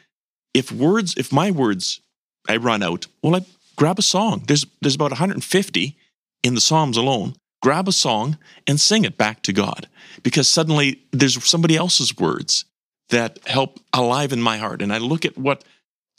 if 0.54 0.72
words, 0.72 1.14
if 1.16 1.32
my 1.32 1.50
words, 1.50 2.00
I 2.48 2.56
run 2.56 2.82
out, 2.82 3.06
well, 3.22 3.36
I 3.36 3.44
grab 3.76 3.98
a 3.98 4.02
song. 4.02 4.44
There's 4.46 4.66
there's 4.80 4.94
about 4.94 5.10
150 5.10 5.96
in 6.42 6.54
the 6.54 6.60
Psalms 6.60 6.96
alone 6.96 7.34
grab 7.62 7.88
a 7.88 7.92
song 7.92 8.38
and 8.66 8.80
sing 8.80 9.04
it 9.04 9.16
back 9.16 9.42
to 9.42 9.52
God 9.52 9.88
because 10.22 10.48
suddenly 10.48 11.02
there's 11.12 11.42
somebody 11.44 11.76
else's 11.76 12.16
words 12.16 12.64
that 13.10 13.38
help 13.46 13.80
alive 13.92 14.32
in 14.32 14.40
my 14.40 14.56
heart. 14.56 14.82
And 14.82 14.92
I 14.92 14.98
look 14.98 15.24
at 15.24 15.36
what 15.36 15.64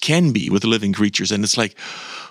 can 0.01 0.31
be 0.31 0.49
with 0.49 0.63
living 0.63 0.93
creatures 0.93 1.31
and 1.31 1.43
it's 1.43 1.57
like, 1.57 1.77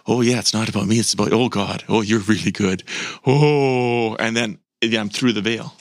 oh, 0.06 0.20
yeah, 0.20 0.38
it's 0.38 0.54
not 0.54 0.68
about 0.68 0.86
me. 0.86 0.98
It's 0.98 1.12
about, 1.12 1.32
oh, 1.32 1.48
God, 1.48 1.84
oh, 1.88 2.02
you're 2.02 2.20
really 2.20 2.50
good. 2.50 2.82
Oh, 3.26 4.16
and 4.16 4.36
then 4.36 4.58
yeah, 4.82 5.00
I'm 5.00 5.08
through 5.08 5.32
the 5.32 5.42
veil. 5.42 5.74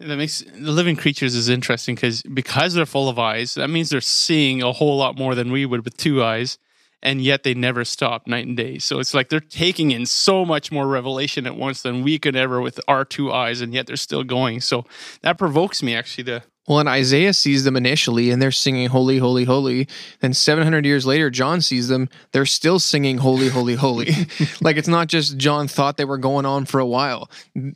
That 0.00 0.16
makes 0.16 0.40
the 0.40 0.72
living 0.72 0.96
creatures 0.96 1.34
is 1.34 1.48
interesting 1.48 1.94
because 1.94 2.22
because 2.22 2.74
they're 2.74 2.84
full 2.86 3.08
of 3.08 3.18
eyes, 3.18 3.54
that 3.54 3.68
means 3.70 3.90
they're 3.90 4.00
seeing 4.00 4.62
a 4.62 4.72
whole 4.72 4.96
lot 4.96 5.16
more 5.16 5.34
than 5.34 5.52
we 5.52 5.64
would 5.64 5.84
with 5.84 5.96
two 5.96 6.22
eyes 6.22 6.58
and 7.04 7.20
yet 7.22 7.42
they 7.42 7.54
never 7.54 7.84
stop 7.84 8.26
night 8.26 8.46
and 8.46 8.56
day. 8.56 8.78
So 8.78 8.98
it's 8.98 9.12
like 9.12 9.28
they're 9.28 9.38
taking 9.38 9.90
in 9.90 10.06
so 10.06 10.44
much 10.44 10.72
more 10.72 10.88
revelation 10.88 11.46
at 11.46 11.54
once 11.54 11.82
than 11.82 12.02
we 12.02 12.18
could 12.18 12.34
ever 12.34 12.60
with 12.62 12.80
our 12.88 13.04
two 13.04 13.30
eyes, 13.30 13.60
and 13.60 13.74
yet 13.74 13.86
they're 13.86 13.96
still 13.96 14.24
going. 14.24 14.62
So 14.62 14.86
that 15.20 15.38
provokes 15.38 15.82
me 15.82 15.94
actually 15.94 16.24
to. 16.24 16.42
Well, 16.66 16.78
and 16.78 16.88
Isaiah 16.88 17.34
sees 17.34 17.64
them 17.64 17.76
initially, 17.76 18.30
and 18.30 18.40
they're 18.40 18.50
singing 18.50 18.88
"Holy, 18.88 19.18
Holy, 19.18 19.44
Holy." 19.44 19.86
Then 20.20 20.32
700 20.32 20.86
years 20.86 21.04
later, 21.04 21.30
John 21.30 21.60
sees 21.60 21.88
them; 21.88 22.08
they're 22.32 22.46
still 22.46 22.78
singing 22.78 23.18
"Holy, 23.18 23.48
Holy, 23.48 23.74
Holy." 23.74 24.12
like 24.60 24.76
it's 24.76 24.88
not 24.88 25.08
just 25.08 25.36
John 25.36 25.68
thought 25.68 25.96
they 25.96 26.04
were 26.04 26.18
going 26.18 26.46
on 26.46 26.64
for 26.64 26.80
a 26.80 26.86
while. 26.86 27.30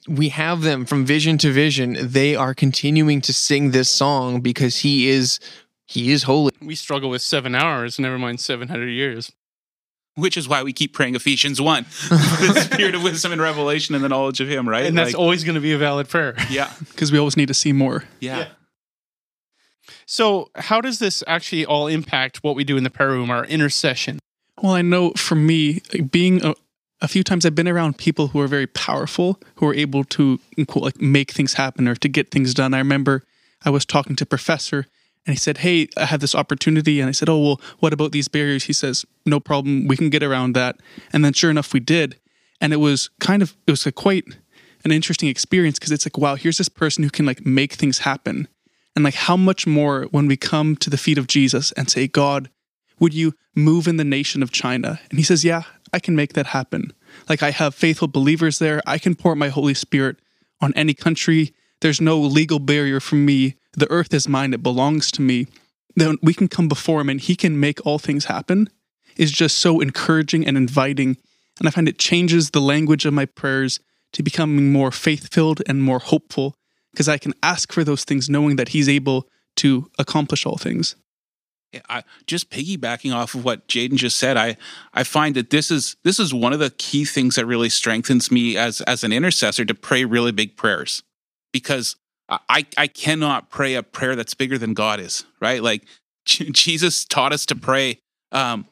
We 0.08 0.30
have 0.30 0.62
them 0.62 0.86
from 0.86 1.04
vision 1.04 1.38
to 1.38 1.52
vision. 1.52 1.96
They 2.00 2.34
are 2.34 2.54
continuing 2.54 3.20
to 3.22 3.32
sing 3.32 3.72
this 3.72 3.90
song 3.90 4.40
because 4.40 4.78
He 4.78 5.08
is 5.08 5.38
he 5.88 6.12
is 6.12 6.24
holy. 6.24 6.52
We 6.60 6.74
struggle 6.74 7.08
with 7.08 7.22
seven 7.22 7.54
hours, 7.54 7.98
never 7.98 8.18
mind 8.18 8.40
700 8.40 8.88
years. 8.88 9.32
Which 10.16 10.36
is 10.36 10.48
why 10.48 10.62
we 10.62 10.72
keep 10.72 10.92
praying 10.92 11.14
Ephesians 11.14 11.60
1 11.60 11.86
the 12.10 12.68
spirit 12.70 12.94
of 12.94 13.02
wisdom 13.02 13.32
and 13.32 13.40
revelation 13.40 13.94
and 13.94 14.04
the 14.04 14.08
knowledge 14.08 14.40
of 14.40 14.48
Him, 14.48 14.68
right? 14.68 14.84
And 14.84 14.98
that's 14.98 15.14
like, 15.14 15.18
always 15.18 15.44
going 15.44 15.54
to 15.54 15.60
be 15.60 15.72
a 15.72 15.78
valid 15.78 16.08
prayer. 16.08 16.34
Yeah. 16.50 16.70
Because 16.90 17.10
we 17.10 17.18
always 17.18 17.36
need 17.36 17.48
to 17.48 17.54
see 17.54 17.72
more. 17.72 18.04
Yeah. 18.20 18.38
yeah. 18.38 18.48
So, 20.10 20.48
how 20.54 20.80
does 20.80 21.00
this 21.00 21.22
actually 21.26 21.66
all 21.66 21.86
impact 21.86 22.42
what 22.42 22.56
we 22.56 22.64
do 22.64 22.78
in 22.78 22.82
the 22.82 22.88
prayer 22.88 23.10
room, 23.10 23.28
our 23.28 23.44
intercession? 23.44 24.18
Well, 24.62 24.72
I 24.72 24.80
know 24.80 25.10
for 25.10 25.34
me, 25.34 25.82
being 26.10 26.42
a, 26.42 26.54
a 27.02 27.08
few 27.08 27.22
times 27.22 27.44
I've 27.44 27.54
been 27.54 27.68
around 27.68 27.98
people 27.98 28.28
who 28.28 28.40
are 28.40 28.46
very 28.46 28.66
powerful, 28.66 29.38
who 29.56 29.68
are 29.68 29.74
able 29.74 30.04
to 30.04 30.40
quote, 30.66 30.82
like 30.82 31.00
make 31.02 31.32
things 31.32 31.52
happen 31.52 31.86
or 31.86 31.94
to 31.96 32.08
get 32.08 32.30
things 32.30 32.54
done. 32.54 32.72
I 32.72 32.78
remember 32.78 33.22
I 33.66 33.68
was 33.68 33.84
talking 33.84 34.16
to 34.16 34.24
a 34.24 34.26
professor 34.26 34.86
and 35.26 35.34
he 35.34 35.36
said, 35.36 35.58
Hey, 35.58 35.88
I 35.98 36.06
have 36.06 36.20
this 36.20 36.34
opportunity. 36.34 37.00
And 37.00 37.10
I 37.10 37.12
said, 37.12 37.28
Oh, 37.28 37.42
well, 37.42 37.60
what 37.80 37.92
about 37.92 38.12
these 38.12 38.28
barriers? 38.28 38.64
He 38.64 38.72
says, 38.72 39.04
No 39.26 39.40
problem. 39.40 39.88
We 39.88 39.96
can 39.98 40.08
get 40.08 40.22
around 40.22 40.54
that. 40.54 40.76
And 41.12 41.22
then 41.22 41.34
sure 41.34 41.50
enough, 41.50 41.74
we 41.74 41.80
did. 41.80 42.16
And 42.62 42.72
it 42.72 42.78
was 42.78 43.10
kind 43.20 43.42
of, 43.42 43.54
it 43.66 43.72
was 43.72 43.86
quite 43.94 44.24
an 44.84 44.92
interesting 44.92 45.28
experience 45.28 45.78
because 45.78 45.92
it's 45.92 46.06
like, 46.06 46.16
wow, 46.16 46.34
here's 46.34 46.56
this 46.58 46.68
person 46.68 47.04
who 47.04 47.10
can 47.10 47.26
like 47.26 47.44
make 47.44 47.74
things 47.74 47.98
happen. 47.98 48.48
And 48.98 49.04
like, 49.04 49.14
how 49.14 49.36
much 49.36 49.64
more 49.64 50.08
when 50.10 50.26
we 50.26 50.36
come 50.36 50.74
to 50.74 50.90
the 50.90 50.96
feet 50.96 51.18
of 51.18 51.28
Jesus 51.28 51.70
and 51.72 51.88
say, 51.88 52.08
God, 52.08 52.50
would 52.98 53.14
you 53.14 53.34
move 53.54 53.86
in 53.86 53.96
the 53.96 54.02
nation 54.02 54.42
of 54.42 54.50
China? 54.50 54.98
And 55.08 55.20
he 55.20 55.22
says, 55.22 55.44
Yeah, 55.44 55.62
I 55.92 56.00
can 56.00 56.16
make 56.16 56.32
that 56.32 56.46
happen. 56.46 56.92
Like, 57.28 57.40
I 57.40 57.52
have 57.52 57.76
faithful 57.76 58.08
believers 58.08 58.58
there. 58.58 58.82
I 58.88 58.98
can 58.98 59.14
pour 59.14 59.36
my 59.36 59.50
Holy 59.50 59.74
Spirit 59.74 60.16
on 60.60 60.72
any 60.74 60.94
country. 60.94 61.54
There's 61.80 62.00
no 62.00 62.18
legal 62.18 62.58
barrier 62.58 62.98
for 62.98 63.14
me 63.14 63.54
the 63.78 63.88
earth 63.88 64.12
is 64.12 64.26
mine, 64.26 64.52
it 64.52 64.64
belongs 64.64 65.12
to 65.12 65.22
me, 65.22 65.46
then 65.94 66.16
we 66.20 66.34
can 66.34 66.48
come 66.48 66.66
before 66.66 67.00
him 67.00 67.08
and 67.08 67.20
he 67.20 67.36
can 67.36 67.60
make 67.60 67.86
all 67.86 68.00
things 68.00 68.24
happen 68.24 68.68
is 69.16 69.30
just 69.30 69.58
so 69.58 69.78
encouraging 69.78 70.44
and 70.44 70.56
inviting. 70.56 71.18
And 71.60 71.68
I 71.68 71.70
find 71.70 71.86
it 71.86 72.00
changes 72.00 72.50
the 72.50 72.60
language 72.60 73.06
of 73.06 73.14
my 73.14 73.26
prayers 73.26 73.78
to 74.14 74.24
becoming 74.24 74.72
more 74.72 74.90
faith 74.90 75.32
filled 75.32 75.62
and 75.68 75.84
more 75.84 76.00
hopeful 76.00 76.56
because 76.98 77.08
I 77.08 77.16
can 77.16 77.32
ask 77.44 77.72
for 77.72 77.84
those 77.84 78.02
things 78.02 78.28
knowing 78.28 78.56
that 78.56 78.70
he's 78.70 78.88
able 78.88 79.28
to 79.54 79.88
accomplish 80.00 80.44
all 80.44 80.56
things. 80.56 80.96
Yeah, 81.72 81.82
I, 81.88 82.02
just 82.26 82.50
piggybacking 82.50 83.14
off 83.14 83.36
of 83.36 83.44
what 83.44 83.68
Jaden 83.68 83.94
just 83.94 84.18
said, 84.18 84.36
I 84.36 84.56
I 84.92 85.04
find 85.04 85.36
that 85.36 85.50
this 85.50 85.70
is 85.70 85.94
this 86.02 86.18
is 86.18 86.34
one 86.34 86.52
of 86.52 86.58
the 86.58 86.70
key 86.70 87.04
things 87.04 87.36
that 87.36 87.46
really 87.46 87.68
strengthens 87.68 88.32
me 88.32 88.56
as 88.56 88.80
as 88.80 89.04
an 89.04 89.12
intercessor 89.12 89.64
to 89.64 89.74
pray 89.74 90.04
really 90.04 90.32
big 90.32 90.56
prayers 90.56 91.04
because 91.52 91.94
I, 92.28 92.66
I 92.76 92.88
cannot 92.88 93.48
pray 93.48 93.74
a 93.74 93.84
prayer 93.84 94.16
that's 94.16 94.34
bigger 94.34 94.58
than 94.58 94.74
God 94.74 94.98
is, 94.98 95.24
right? 95.40 95.62
Like 95.62 95.84
Jesus 96.24 97.04
taught 97.04 97.32
us 97.32 97.46
to 97.46 97.54
pray 97.54 98.00
um, 98.32 98.66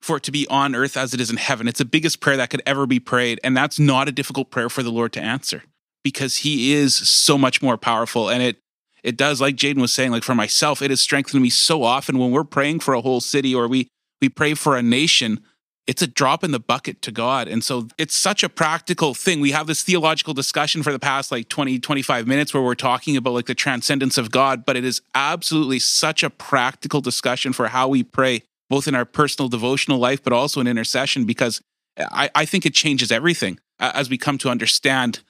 for 0.00 0.16
it 0.16 0.22
to 0.22 0.32
be 0.32 0.46
on 0.48 0.74
earth 0.74 0.96
as 0.96 1.12
it 1.12 1.20
is 1.20 1.28
in 1.28 1.36
heaven. 1.36 1.68
It's 1.68 1.80
the 1.80 1.84
biggest 1.84 2.20
prayer 2.20 2.38
that 2.38 2.48
could 2.48 2.62
ever 2.64 2.86
be 2.86 2.98
prayed. 2.98 3.40
And 3.44 3.54
that's 3.54 3.78
not 3.78 4.08
a 4.08 4.12
difficult 4.12 4.50
prayer 4.50 4.70
for 4.70 4.82
the 4.82 4.90
Lord 4.90 5.12
to 5.12 5.20
answer 5.20 5.64
because 6.02 6.38
he 6.38 6.72
is 6.72 6.94
so 6.94 7.38
much 7.38 7.62
more 7.62 7.76
powerful. 7.76 8.28
And 8.28 8.42
it, 8.42 8.58
it 9.02 9.16
does, 9.16 9.40
like 9.40 9.56
Jaden 9.56 9.80
was 9.80 9.92
saying, 9.92 10.10
like 10.10 10.22
for 10.22 10.34
myself, 10.34 10.82
it 10.82 10.90
has 10.90 11.00
strengthened 11.00 11.42
me 11.42 11.50
so 11.50 11.82
often 11.82 12.18
when 12.18 12.30
we're 12.30 12.44
praying 12.44 12.80
for 12.80 12.94
a 12.94 13.00
whole 13.00 13.20
city 13.20 13.54
or 13.54 13.68
we 13.68 13.88
we 14.20 14.28
pray 14.28 14.54
for 14.54 14.76
a 14.76 14.82
nation. 14.82 15.40
It's 15.88 16.00
a 16.00 16.06
drop 16.06 16.44
in 16.44 16.52
the 16.52 16.60
bucket 16.60 17.02
to 17.02 17.10
God. 17.10 17.48
And 17.48 17.64
so 17.64 17.88
it's 17.98 18.14
such 18.14 18.44
a 18.44 18.48
practical 18.48 19.14
thing. 19.14 19.40
We 19.40 19.50
have 19.50 19.66
this 19.66 19.82
theological 19.82 20.32
discussion 20.32 20.84
for 20.84 20.92
the 20.92 21.00
past 21.00 21.32
like 21.32 21.48
20, 21.48 21.80
25 21.80 22.28
minutes 22.28 22.54
where 22.54 22.62
we're 22.62 22.76
talking 22.76 23.16
about 23.16 23.32
like 23.32 23.46
the 23.46 23.54
transcendence 23.56 24.16
of 24.16 24.30
God, 24.30 24.64
but 24.64 24.76
it 24.76 24.84
is 24.84 25.02
absolutely 25.12 25.80
such 25.80 26.22
a 26.22 26.30
practical 26.30 27.00
discussion 27.00 27.52
for 27.52 27.66
how 27.66 27.88
we 27.88 28.04
pray, 28.04 28.42
both 28.70 28.86
in 28.86 28.94
our 28.94 29.04
personal 29.04 29.48
devotional 29.48 29.98
life, 29.98 30.22
but 30.22 30.32
also 30.32 30.60
in 30.60 30.68
intercession, 30.68 31.24
because 31.24 31.60
I, 31.98 32.30
I 32.32 32.44
think 32.44 32.64
it 32.64 32.74
changes 32.74 33.10
everything 33.10 33.58
as 33.80 34.08
we 34.08 34.16
come 34.16 34.38
to 34.38 34.50
understand 34.50 35.20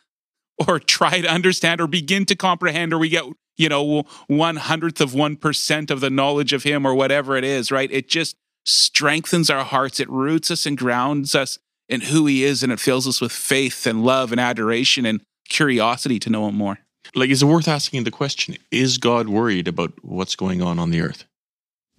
or 0.69 0.79
try 0.79 1.21
to 1.21 1.29
understand 1.29 1.81
or 1.81 1.87
begin 1.87 2.25
to 2.27 2.37
comprehend 2.37 2.93
or 2.93 2.99
we 2.99 3.09
get 3.09 3.25
you 3.57 3.69
know 3.69 4.05
one 4.27 4.57
hundredth 4.57 5.01
of 5.01 5.15
one 5.15 5.37
percent 5.37 5.91
of 5.91 6.01
the 6.01 6.11
knowledge 6.11 6.53
of 6.53 6.63
him 6.63 6.87
or 6.87 6.95
whatever 6.95 7.37
it 7.37 7.45
is 7.45 7.71
right? 7.71 7.91
It 7.91 8.09
just 8.09 8.37
strengthens 8.65 9.51
our 9.51 9.65
hearts. 9.65 10.01
It 10.01 10.09
roots 10.09 10.51
us 10.51 10.67
and 10.67 10.79
grounds 10.79 11.35
us 11.35 11.59
in 11.89 12.01
who 12.03 12.27
he 12.27 12.45
is 12.45 12.63
and 12.63 12.73
it 12.73 12.81
fills 12.81 13.07
us 13.07 13.21
with 13.21 13.33
faith 13.33 13.87
and 13.87 14.05
love 14.05 14.33
and 14.33 14.41
adoration 14.41 15.05
and 15.05 15.21
curiosity 15.49 16.19
to 16.21 16.31
know 16.31 16.49
him 16.49 16.55
more. 16.55 16.79
Like 17.15 17.31
is 17.31 17.43
it 17.43 17.47
worth 17.47 17.69
asking 17.69 18.05
the 18.05 18.11
question 18.11 18.57
is 18.71 18.99
god 18.99 19.29
worried 19.29 19.69
about 19.69 19.93
what's 20.03 20.37
going 20.37 20.63
on 20.63 20.79
on 20.79 20.91
the 20.91 21.01
earth? 21.01 21.25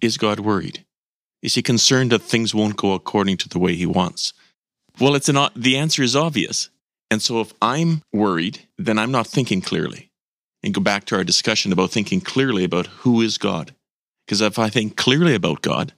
Is 0.00 0.16
god 0.16 0.40
worried? 0.40 0.84
Is 1.42 1.54
he 1.54 1.62
concerned 1.62 2.10
that 2.12 2.22
things 2.22 2.54
won't 2.54 2.76
go 2.76 2.94
according 2.94 3.36
to 3.38 3.48
the 3.48 3.58
way 3.58 3.74
he 3.74 3.86
wants? 3.86 4.32
Well 4.98 5.14
it's 5.14 5.28
an 5.28 5.38
the 5.54 5.76
answer 5.76 6.02
is 6.02 6.16
obvious 6.16 6.70
and 7.10 7.22
so 7.22 7.40
if 7.40 7.52
I'm 7.62 8.02
worried, 8.12 8.66
then 8.78 8.98
I'm 8.98 9.12
not 9.12 9.26
thinking 9.26 9.60
clearly. 9.60 10.10
And 10.62 10.72
go 10.72 10.80
back 10.80 11.04
to 11.06 11.16
our 11.16 11.24
discussion 11.24 11.72
about 11.72 11.90
thinking 11.90 12.20
clearly 12.20 12.64
about 12.64 12.86
who 12.86 13.20
is 13.20 13.36
God. 13.36 13.74
Because 14.26 14.40
if 14.40 14.58
I 14.58 14.70
think 14.70 14.96
clearly 14.96 15.34
about 15.34 15.60
God, 15.60 15.92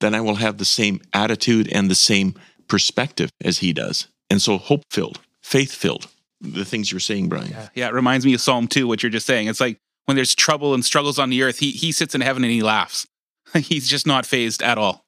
then 0.00 0.14
I 0.14 0.20
will 0.20 0.34
have 0.36 0.58
the 0.58 0.64
same 0.64 1.00
attitude 1.14 1.72
and 1.72 1.90
the 1.90 1.94
same 1.94 2.34
perspective 2.68 3.30
as 3.42 3.58
he 3.58 3.72
does. 3.72 4.08
And 4.28 4.42
so 4.42 4.58
hope 4.58 4.82
filled, 4.90 5.20
faith 5.42 5.72
filled, 5.72 6.08
the 6.40 6.64
things 6.64 6.92
you're 6.92 7.00
saying, 7.00 7.28
Brian. 7.28 7.50
Yeah. 7.50 7.68
yeah, 7.74 7.88
it 7.88 7.94
reminds 7.94 8.26
me 8.26 8.34
of 8.34 8.40
Psalm 8.40 8.68
2, 8.68 8.86
what 8.86 9.02
you're 9.02 9.10
just 9.10 9.26
saying. 9.26 9.48
It's 9.48 9.60
like 9.60 9.78
when 10.04 10.16
there's 10.16 10.34
trouble 10.34 10.74
and 10.74 10.84
struggles 10.84 11.18
on 11.18 11.30
the 11.30 11.42
earth, 11.42 11.58
he, 11.58 11.70
he 11.70 11.90
sits 11.92 12.14
in 12.14 12.20
heaven 12.20 12.44
and 12.44 12.52
he 12.52 12.62
laughs. 12.62 13.06
He's 13.54 13.88
just 13.88 14.06
not 14.06 14.26
fazed 14.26 14.62
at 14.62 14.76
all. 14.76 15.04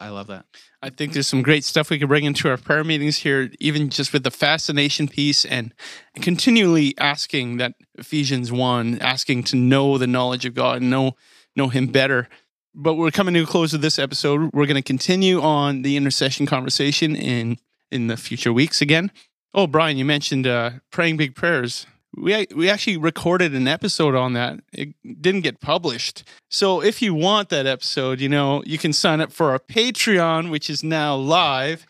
I 0.00 0.08
love 0.08 0.26
that. 0.26 0.46
I 0.86 0.90
think 0.90 1.14
there's 1.14 1.26
some 1.26 1.42
great 1.42 1.64
stuff 1.64 1.90
we 1.90 1.98
could 1.98 2.06
bring 2.06 2.22
into 2.22 2.48
our 2.48 2.56
prayer 2.56 2.84
meetings 2.84 3.16
here, 3.16 3.50
even 3.58 3.88
just 3.90 4.12
with 4.12 4.22
the 4.22 4.30
fascination 4.30 5.08
piece 5.08 5.44
and 5.44 5.74
continually 6.22 6.94
asking 6.96 7.56
that 7.56 7.72
Ephesians 7.98 8.52
1, 8.52 9.00
asking 9.00 9.42
to 9.44 9.56
know 9.56 9.98
the 9.98 10.06
knowledge 10.06 10.44
of 10.44 10.54
God 10.54 10.82
and 10.82 10.88
know, 10.88 11.16
know 11.56 11.70
Him 11.70 11.88
better. 11.88 12.28
But 12.72 12.94
we're 12.94 13.10
coming 13.10 13.34
to 13.34 13.42
a 13.42 13.46
close 13.46 13.74
of 13.74 13.80
this 13.80 13.98
episode. 13.98 14.50
We're 14.52 14.66
going 14.66 14.76
to 14.76 14.82
continue 14.82 15.40
on 15.42 15.82
the 15.82 15.96
intercession 15.96 16.46
conversation 16.46 17.16
in, 17.16 17.58
in 17.90 18.06
the 18.06 18.16
future 18.16 18.52
weeks 18.52 18.80
again. 18.80 19.10
Oh, 19.52 19.66
Brian, 19.66 19.96
you 19.96 20.04
mentioned 20.04 20.46
uh, 20.46 20.70
praying 20.92 21.16
big 21.16 21.34
prayers 21.34 21.86
we 22.16 22.46
we 22.54 22.70
actually 22.70 22.96
recorded 22.96 23.54
an 23.54 23.68
episode 23.68 24.14
on 24.14 24.32
that. 24.32 24.60
It 24.72 24.94
didn't 25.20 25.42
get 25.42 25.60
published. 25.60 26.24
So 26.48 26.82
if 26.82 27.02
you 27.02 27.14
want 27.14 27.48
that 27.50 27.66
episode, 27.66 28.20
you 28.20 28.28
know, 28.28 28.62
you 28.64 28.78
can 28.78 28.92
sign 28.92 29.20
up 29.20 29.32
for 29.32 29.50
our 29.50 29.58
Patreon, 29.58 30.50
which 30.50 30.70
is 30.70 30.82
now 30.82 31.14
live. 31.14 31.86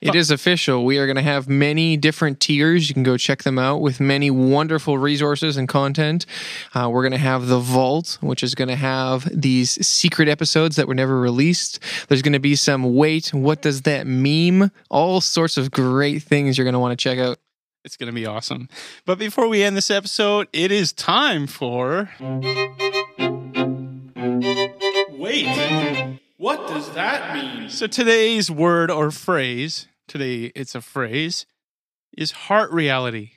It 0.00 0.14
is 0.14 0.30
official. 0.30 0.86
We 0.86 0.96
are 0.96 1.04
going 1.04 1.16
to 1.16 1.22
have 1.22 1.46
many 1.46 1.98
different 1.98 2.40
tiers. 2.40 2.88
You 2.88 2.94
can 2.94 3.02
go 3.02 3.18
check 3.18 3.42
them 3.42 3.58
out 3.58 3.82
with 3.82 4.00
many 4.00 4.30
wonderful 4.30 4.96
resources 4.96 5.58
and 5.58 5.68
content. 5.68 6.24
Uh, 6.74 6.88
we're 6.90 7.02
going 7.02 7.12
to 7.12 7.18
have 7.18 7.48
the 7.48 7.58
Vault, 7.58 8.16
which 8.22 8.42
is 8.42 8.54
going 8.54 8.68
to 8.68 8.76
have 8.76 9.28
these 9.30 9.86
secret 9.86 10.26
episodes 10.26 10.76
that 10.76 10.88
were 10.88 10.94
never 10.94 11.20
released. 11.20 11.80
There's 12.08 12.22
going 12.22 12.32
to 12.32 12.38
be 12.38 12.56
some 12.56 12.94
wait, 12.94 13.34
what 13.34 13.60
does 13.60 13.82
that 13.82 14.06
meme? 14.06 14.70
All 14.88 15.20
sorts 15.20 15.58
of 15.58 15.70
great 15.70 16.22
things 16.22 16.56
you're 16.56 16.64
going 16.64 16.72
to 16.72 16.80
want 16.80 16.98
to 16.98 17.02
check 17.02 17.18
out. 17.18 17.38
It's 17.84 17.96
going 17.96 18.08
to 18.08 18.12
be 18.12 18.26
awesome. 18.26 18.68
But 19.06 19.18
before 19.18 19.48
we 19.48 19.62
end 19.62 19.76
this 19.76 19.90
episode, 19.90 20.48
it 20.52 20.70
is 20.70 20.92
time 20.92 21.46
for. 21.46 22.10
Wait, 25.10 26.18
what 26.36 26.68
does 26.68 26.90
that 26.92 27.34
mean? 27.34 27.70
So 27.70 27.86
today's 27.86 28.50
word 28.50 28.90
or 28.90 29.10
phrase, 29.10 29.88
today 30.06 30.52
it's 30.54 30.74
a 30.74 30.82
phrase, 30.82 31.46
is 32.16 32.32
heart 32.32 32.70
reality. 32.70 33.30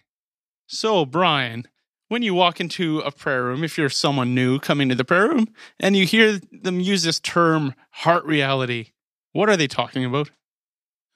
So, 0.68 1.06
Brian, 1.06 1.66
when 2.10 2.22
you 2.22 2.34
walk 2.34 2.60
into 2.60 3.00
a 3.00 3.12
prayer 3.12 3.46
room, 3.46 3.64
if 3.64 3.78
you're 3.78 3.88
someone 3.88 4.36
new 4.36 4.60
coming 4.60 4.90
to 4.90 4.96
the 4.96 5.06
prayer 5.06 5.30
room 5.30 5.48
and 5.80 5.96
you 5.96 6.06
hear 6.06 6.40
them 6.52 6.82
use 6.82 7.04
this 7.04 7.20
term 7.20 7.76
heart 7.92 8.26
reality, 8.26 8.88
what 9.32 9.50
are 9.50 9.58
they 9.58 9.68
talking 9.68 10.04
about? 10.04 10.32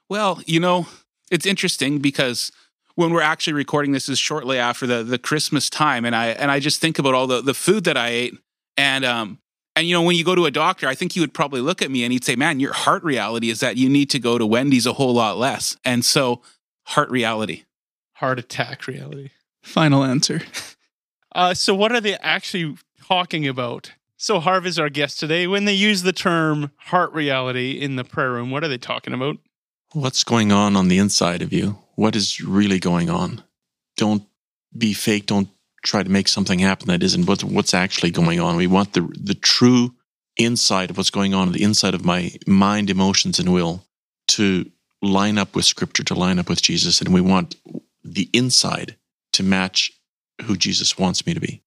Well, 0.09 0.41
you 0.45 0.61
know, 0.61 0.87
it's 1.29 1.45
interesting 1.45 1.99
because 1.99 2.51
when 2.97 3.11
we're 3.11 3.21
actually 3.21 3.53
recording 3.53 3.91
this 3.91 4.09
is 4.09 4.17
shortly 4.17 4.57
after 4.57 4.87
the 4.87 5.03
the 5.03 5.19
Christmas 5.19 5.69
time, 5.69 6.03
and 6.03 6.15
I 6.15 6.29
and 6.29 6.49
I 6.49 6.59
just 6.59 6.81
think 6.81 6.97
about 6.97 7.13
all 7.13 7.27
the 7.27 7.41
the 7.41 7.53
food 7.53 7.83
that 7.83 7.95
I 7.95 8.09
ate, 8.09 8.37
and 8.75 9.05
um 9.05 9.37
and 9.75 9.87
you 9.87 9.93
know 9.93 10.01
when 10.01 10.15
you 10.15 10.25
go 10.25 10.33
to 10.33 10.47
a 10.47 10.51
doctor, 10.51 10.87
I 10.87 10.95
think 10.95 11.13
he 11.13 11.19
would 11.19 11.33
probably 11.33 11.61
look 11.61 11.83
at 11.83 11.91
me 11.91 12.03
and 12.03 12.11
he'd 12.11 12.25
say, 12.25 12.35
"Man, 12.35 12.59
your 12.59 12.73
heart 12.73 13.03
reality 13.03 13.51
is 13.51 13.59
that 13.59 13.77
you 13.77 13.87
need 13.87 14.09
to 14.09 14.19
go 14.19 14.39
to 14.39 14.47
Wendy's 14.47 14.87
a 14.87 14.93
whole 14.93 15.13
lot 15.13 15.37
less," 15.37 15.77
and 15.85 16.03
so 16.03 16.41
heart 16.87 17.11
reality, 17.11 17.65
heart 18.13 18.39
attack 18.39 18.87
reality. 18.87 19.29
Final 19.61 20.03
answer. 20.03 20.41
Uh, 21.35 21.53
so 21.53 21.75
what 21.75 21.91
are 21.91 22.01
they 22.01 22.15
actually 22.15 22.75
talking 23.05 23.47
about? 23.47 23.91
So 24.15 24.39
Harv 24.39 24.65
is 24.65 24.79
our 24.79 24.89
guest 24.89 25.19
today. 25.19 25.45
When 25.45 25.65
they 25.65 25.73
use 25.73 26.01
the 26.01 26.13
term 26.13 26.71
heart 26.77 27.13
reality 27.13 27.73
in 27.73 27.95
the 27.95 28.03
prayer 28.03 28.31
room, 28.31 28.49
what 28.49 28.63
are 28.63 28.67
they 28.67 28.79
talking 28.79 29.13
about? 29.13 29.37
What's 29.91 30.23
going 30.23 30.51
on 30.51 30.75
on 30.75 30.87
the 30.87 30.97
inside 30.97 31.43
of 31.43 31.53
you? 31.53 31.77
What 31.97 32.15
is 32.15 32.39
really 32.39 32.79
going 32.79 33.09
on. 33.09 33.43
Don't 33.97 34.23
be 34.77 34.93
fake. 34.93 35.25
Don't 35.25 35.49
try 35.83 36.03
to 36.03 36.09
make 36.09 36.27
something 36.27 36.59
happen 36.59 36.87
that 36.87 37.03
isn't 37.03 37.25
what's, 37.25 37.43
what's 37.43 37.73
actually 37.73 38.11
going 38.11 38.39
on. 38.39 38.55
We 38.55 38.67
want 38.67 38.93
the, 38.93 39.01
the 39.19 39.33
true 39.33 39.95
inside 40.37 40.91
of 40.91 40.97
what's 40.97 41.09
going 41.09 41.33
on, 41.33 41.51
the 41.51 41.63
inside 41.63 41.95
of 41.95 42.05
my 42.05 42.31
mind, 42.45 42.91
emotions, 42.91 43.39
and 43.39 43.51
will 43.51 43.83
to 44.27 44.69
line 45.01 45.39
up 45.39 45.55
with 45.55 45.65
scripture, 45.65 46.03
to 46.03 46.13
line 46.13 46.37
up 46.37 46.49
with 46.49 46.61
Jesus. 46.61 47.01
And 47.01 47.13
we 47.13 47.21
want 47.21 47.55
the 48.03 48.29
inside 48.31 48.95
to 49.33 49.41
match 49.41 49.91
who 50.43 50.55
Jesus 50.55 50.99
wants 50.99 51.25
me 51.25 51.33
to 51.33 51.39
be. 51.39 51.63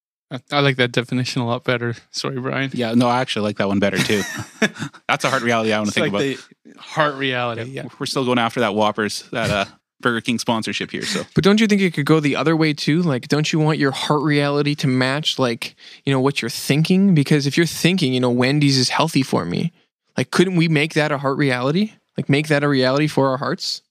I 0.53 0.61
like 0.61 0.77
that 0.77 0.93
definition 0.93 1.43
a 1.43 1.47
lot 1.47 1.65
better. 1.65 1.97
Sorry, 2.13 2.39
Brian. 2.39 2.71
Yeah, 2.73 2.95
no, 2.95 3.09
I 3.09 3.21
actually 3.21 3.43
like 3.43 3.57
that 3.57 3.67
one 3.67 3.81
better 3.81 3.99
too. 3.99 4.23
That's 5.09 5.25
a 5.25 5.31
heart 5.31 5.43
reality 5.43 5.73
I 5.73 5.79
want 5.81 5.93
to 5.93 6.01
think 6.01 6.13
like 6.13 6.39
about. 6.39 6.79
heart 6.81 7.15
reality. 7.17 7.63
Yeah, 7.63 7.83
yeah, 7.83 7.89
we're 7.99 8.07
still 8.07 8.25
going 8.25 8.39
after 8.39 8.61
that 8.61 8.77
Whoppers, 8.77 9.25
that 9.33 9.51
uh, 9.51 9.65
Burger 10.01 10.21
King 10.21 10.39
sponsorship 10.39 10.91
here. 10.91 11.03
So, 11.03 11.25
but 11.35 11.45
don't 11.45 11.61
you 11.61 11.67
think 11.67 11.81
it 11.83 11.95
could 11.95 12.07
go 12.07 12.21
the 12.21 12.37
other 12.37 12.57
way 12.57 12.73
too? 12.73 13.03
Like, 13.03 13.29
don't 13.29 13.53
you 13.53 13.59
want 13.59 13.79
your 13.79 13.91
heart 13.91 14.23
reality 14.23 14.75
to 14.77 14.87
match, 14.87 15.39
like, 15.39 15.75
you 16.05 16.13
know, 16.13 16.21
what 16.21 16.43
you're 16.43 16.49
thinking? 16.49 17.15
Because 17.15 17.47
if 17.47 17.57
you're 17.57 17.67
thinking, 17.67 18.13
you 18.13 18.21
know, 18.21 18.31
Wendy's 18.31 18.79
is 18.79 18.89
healthy 18.89 19.23
for 19.23 19.45
me, 19.45 19.73
like, 20.17 20.31
couldn't 20.31 20.57
we 20.57 20.69
make 20.69 20.95
that 20.95 21.13
a 21.13 21.19
heart 21.19 21.39
reality? 21.39 21.93
Like, 22.17 22.29
make 22.29 22.49
that 22.49 22.63
a 22.63 22.69
reality 22.69 23.07
for 23.07 23.29
our 23.29 23.37
hearts? 23.39 23.83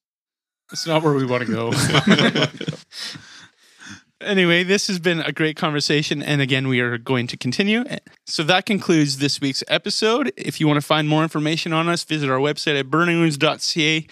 It's 0.71 0.85
not 0.85 1.01
where 1.01 1.13
we 1.13 1.25
want 1.25 1.45
to 1.45 1.51
go. 1.51 1.71
anyway, 4.21 4.63
this 4.63 4.87
has 4.87 4.99
been 4.99 5.19
a 5.21 5.31
great 5.31 5.55
conversation. 5.55 6.21
And 6.21 6.41
again, 6.41 6.67
we 6.67 6.79
are 6.79 6.97
going 6.97 7.27
to 7.27 7.37
continue. 7.37 7.83
So 8.25 8.43
that 8.43 8.65
concludes 8.65 9.17
this 9.17 9.41
week's 9.41 9.63
episode. 9.67 10.31
If 10.37 10.59
you 10.59 10.67
want 10.67 10.77
to 10.77 10.85
find 10.85 11.09
more 11.09 11.23
information 11.23 11.73
on 11.73 11.89
us, 11.89 12.03
visit 12.03 12.29
our 12.29 12.39
website 12.39 12.79
at 12.79 12.87
burningrooms.ca. 12.87 14.07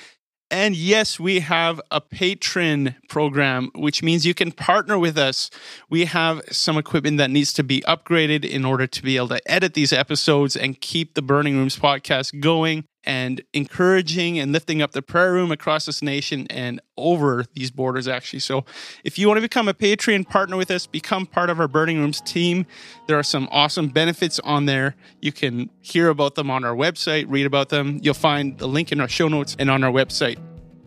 And 0.49 0.75
yes, 0.77 1.19
we 1.19 1.41
have 1.41 1.81
a 1.91 1.99
Patreon 1.99 2.95
program, 3.09 3.69
which 3.75 4.01
means 4.01 4.25
you 4.25 4.33
can 4.33 4.53
partner 4.53 4.97
with 4.97 5.17
us. 5.17 5.49
We 5.89 6.05
have 6.05 6.41
some 6.51 6.77
equipment 6.77 7.17
that 7.17 7.29
needs 7.29 7.51
to 7.53 7.63
be 7.63 7.81
upgraded 7.81 8.45
in 8.45 8.63
order 8.63 8.87
to 8.87 9.03
be 9.03 9.17
able 9.17 9.29
to 9.29 9.51
edit 9.51 9.73
these 9.73 9.91
episodes 9.91 10.55
and 10.55 10.79
keep 10.79 11.15
the 11.15 11.21
Burning 11.21 11.57
Rooms 11.57 11.77
podcast 11.77 12.39
going 12.39 12.85
and 13.07 13.41
encouraging 13.53 14.37
and 14.37 14.51
lifting 14.51 14.81
up 14.81 14.91
the 14.91 15.01
prayer 15.01 15.31
room 15.31 15.49
across 15.49 15.85
this 15.85 16.01
nation 16.01 16.45
and 16.49 16.81
over 16.97 17.45
these 17.53 17.71
borders, 17.71 18.05
actually. 18.07 18.39
So, 18.39 18.65
if 19.05 19.17
you 19.17 19.27
want 19.27 19.37
to 19.37 19.41
become 19.41 19.69
a 19.69 19.73
Patreon 19.73 20.27
partner 20.27 20.57
with 20.57 20.69
us, 20.69 20.85
become 20.85 21.25
part 21.25 21.49
of 21.49 21.59
our 21.59 21.69
Burning 21.69 21.99
Rooms 21.99 22.19
team. 22.21 22.65
There 23.07 23.17
are 23.17 23.23
some 23.23 23.47
awesome 23.49 23.87
benefits 23.87 24.39
on 24.39 24.65
there. 24.65 24.95
You 25.21 25.31
can 25.31 25.69
hear 25.79 26.09
about 26.09 26.35
them 26.35 26.51
on 26.51 26.65
our 26.65 26.75
website, 26.75 27.25
read 27.29 27.45
about 27.45 27.69
them. 27.69 27.99
You'll 28.03 28.13
find 28.13 28.57
the 28.57 28.67
link 28.67 28.91
in 28.91 28.99
our 28.99 29.07
show 29.07 29.29
notes 29.29 29.55
and 29.57 29.71
on 29.71 29.83
our 29.83 29.91
website 29.91 30.37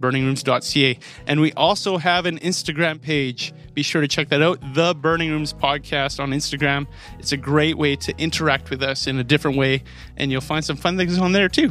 burningrooms.ca. 0.00 0.98
And 1.26 1.42
we 1.42 1.52
also 1.52 1.98
have 1.98 2.24
an 2.24 2.38
Instagram 2.38 3.02
page. 3.02 3.52
Be 3.74 3.82
sure 3.82 4.00
to 4.00 4.08
check 4.08 4.30
that 4.30 4.40
out, 4.40 4.58
the 4.72 4.94
Burning 4.94 5.30
Rooms 5.30 5.52
Podcast 5.52 6.20
on 6.20 6.30
Instagram. 6.30 6.86
It's 7.18 7.32
a 7.32 7.36
great 7.36 7.76
way 7.76 7.96
to 7.96 8.14
interact 8.16 8.70
with 8.70 8.82
us 8.82 9.06
in 9.06 9.18
a 9.18 9.24
different 9.24 9.58
way, 9.58 9.82
and 10.16 10.32
you'll 10.32 10.40
find 10.40 10.64
some 10.64 10.76
fun 10.76 10.96
things 10.96 11.18
on 11.18 11.32
there 11.32 11.50
too. 11.50 11.70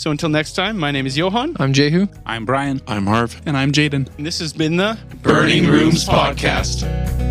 So 0.00 0.10
until 0.10 0.30
next 0.30 0.54
time, 0.54 0.78
my 0.78 0.90
name 0.90 1.04
is 1.04 1.18
Johan. 1.18 1.58
I'm 1.60 1.74
Jehu. 1.74 2.06
I'm 2.24 2.46
Brian. 2.46 2.80
I'm 2.86 3.06
Harv. 3.06 3.38
And 3.44 3.54
I'm 3.54 3.70
Jaden. 3.70 4.08
And 4.16 4.26
this 4.26 4.38
has 4.38 4.54
been 4.54 4.78
the 4.78 4.98
Burning 5.20 5.66
Rooms 5.66 6.06
Podcast. 6.06 7.29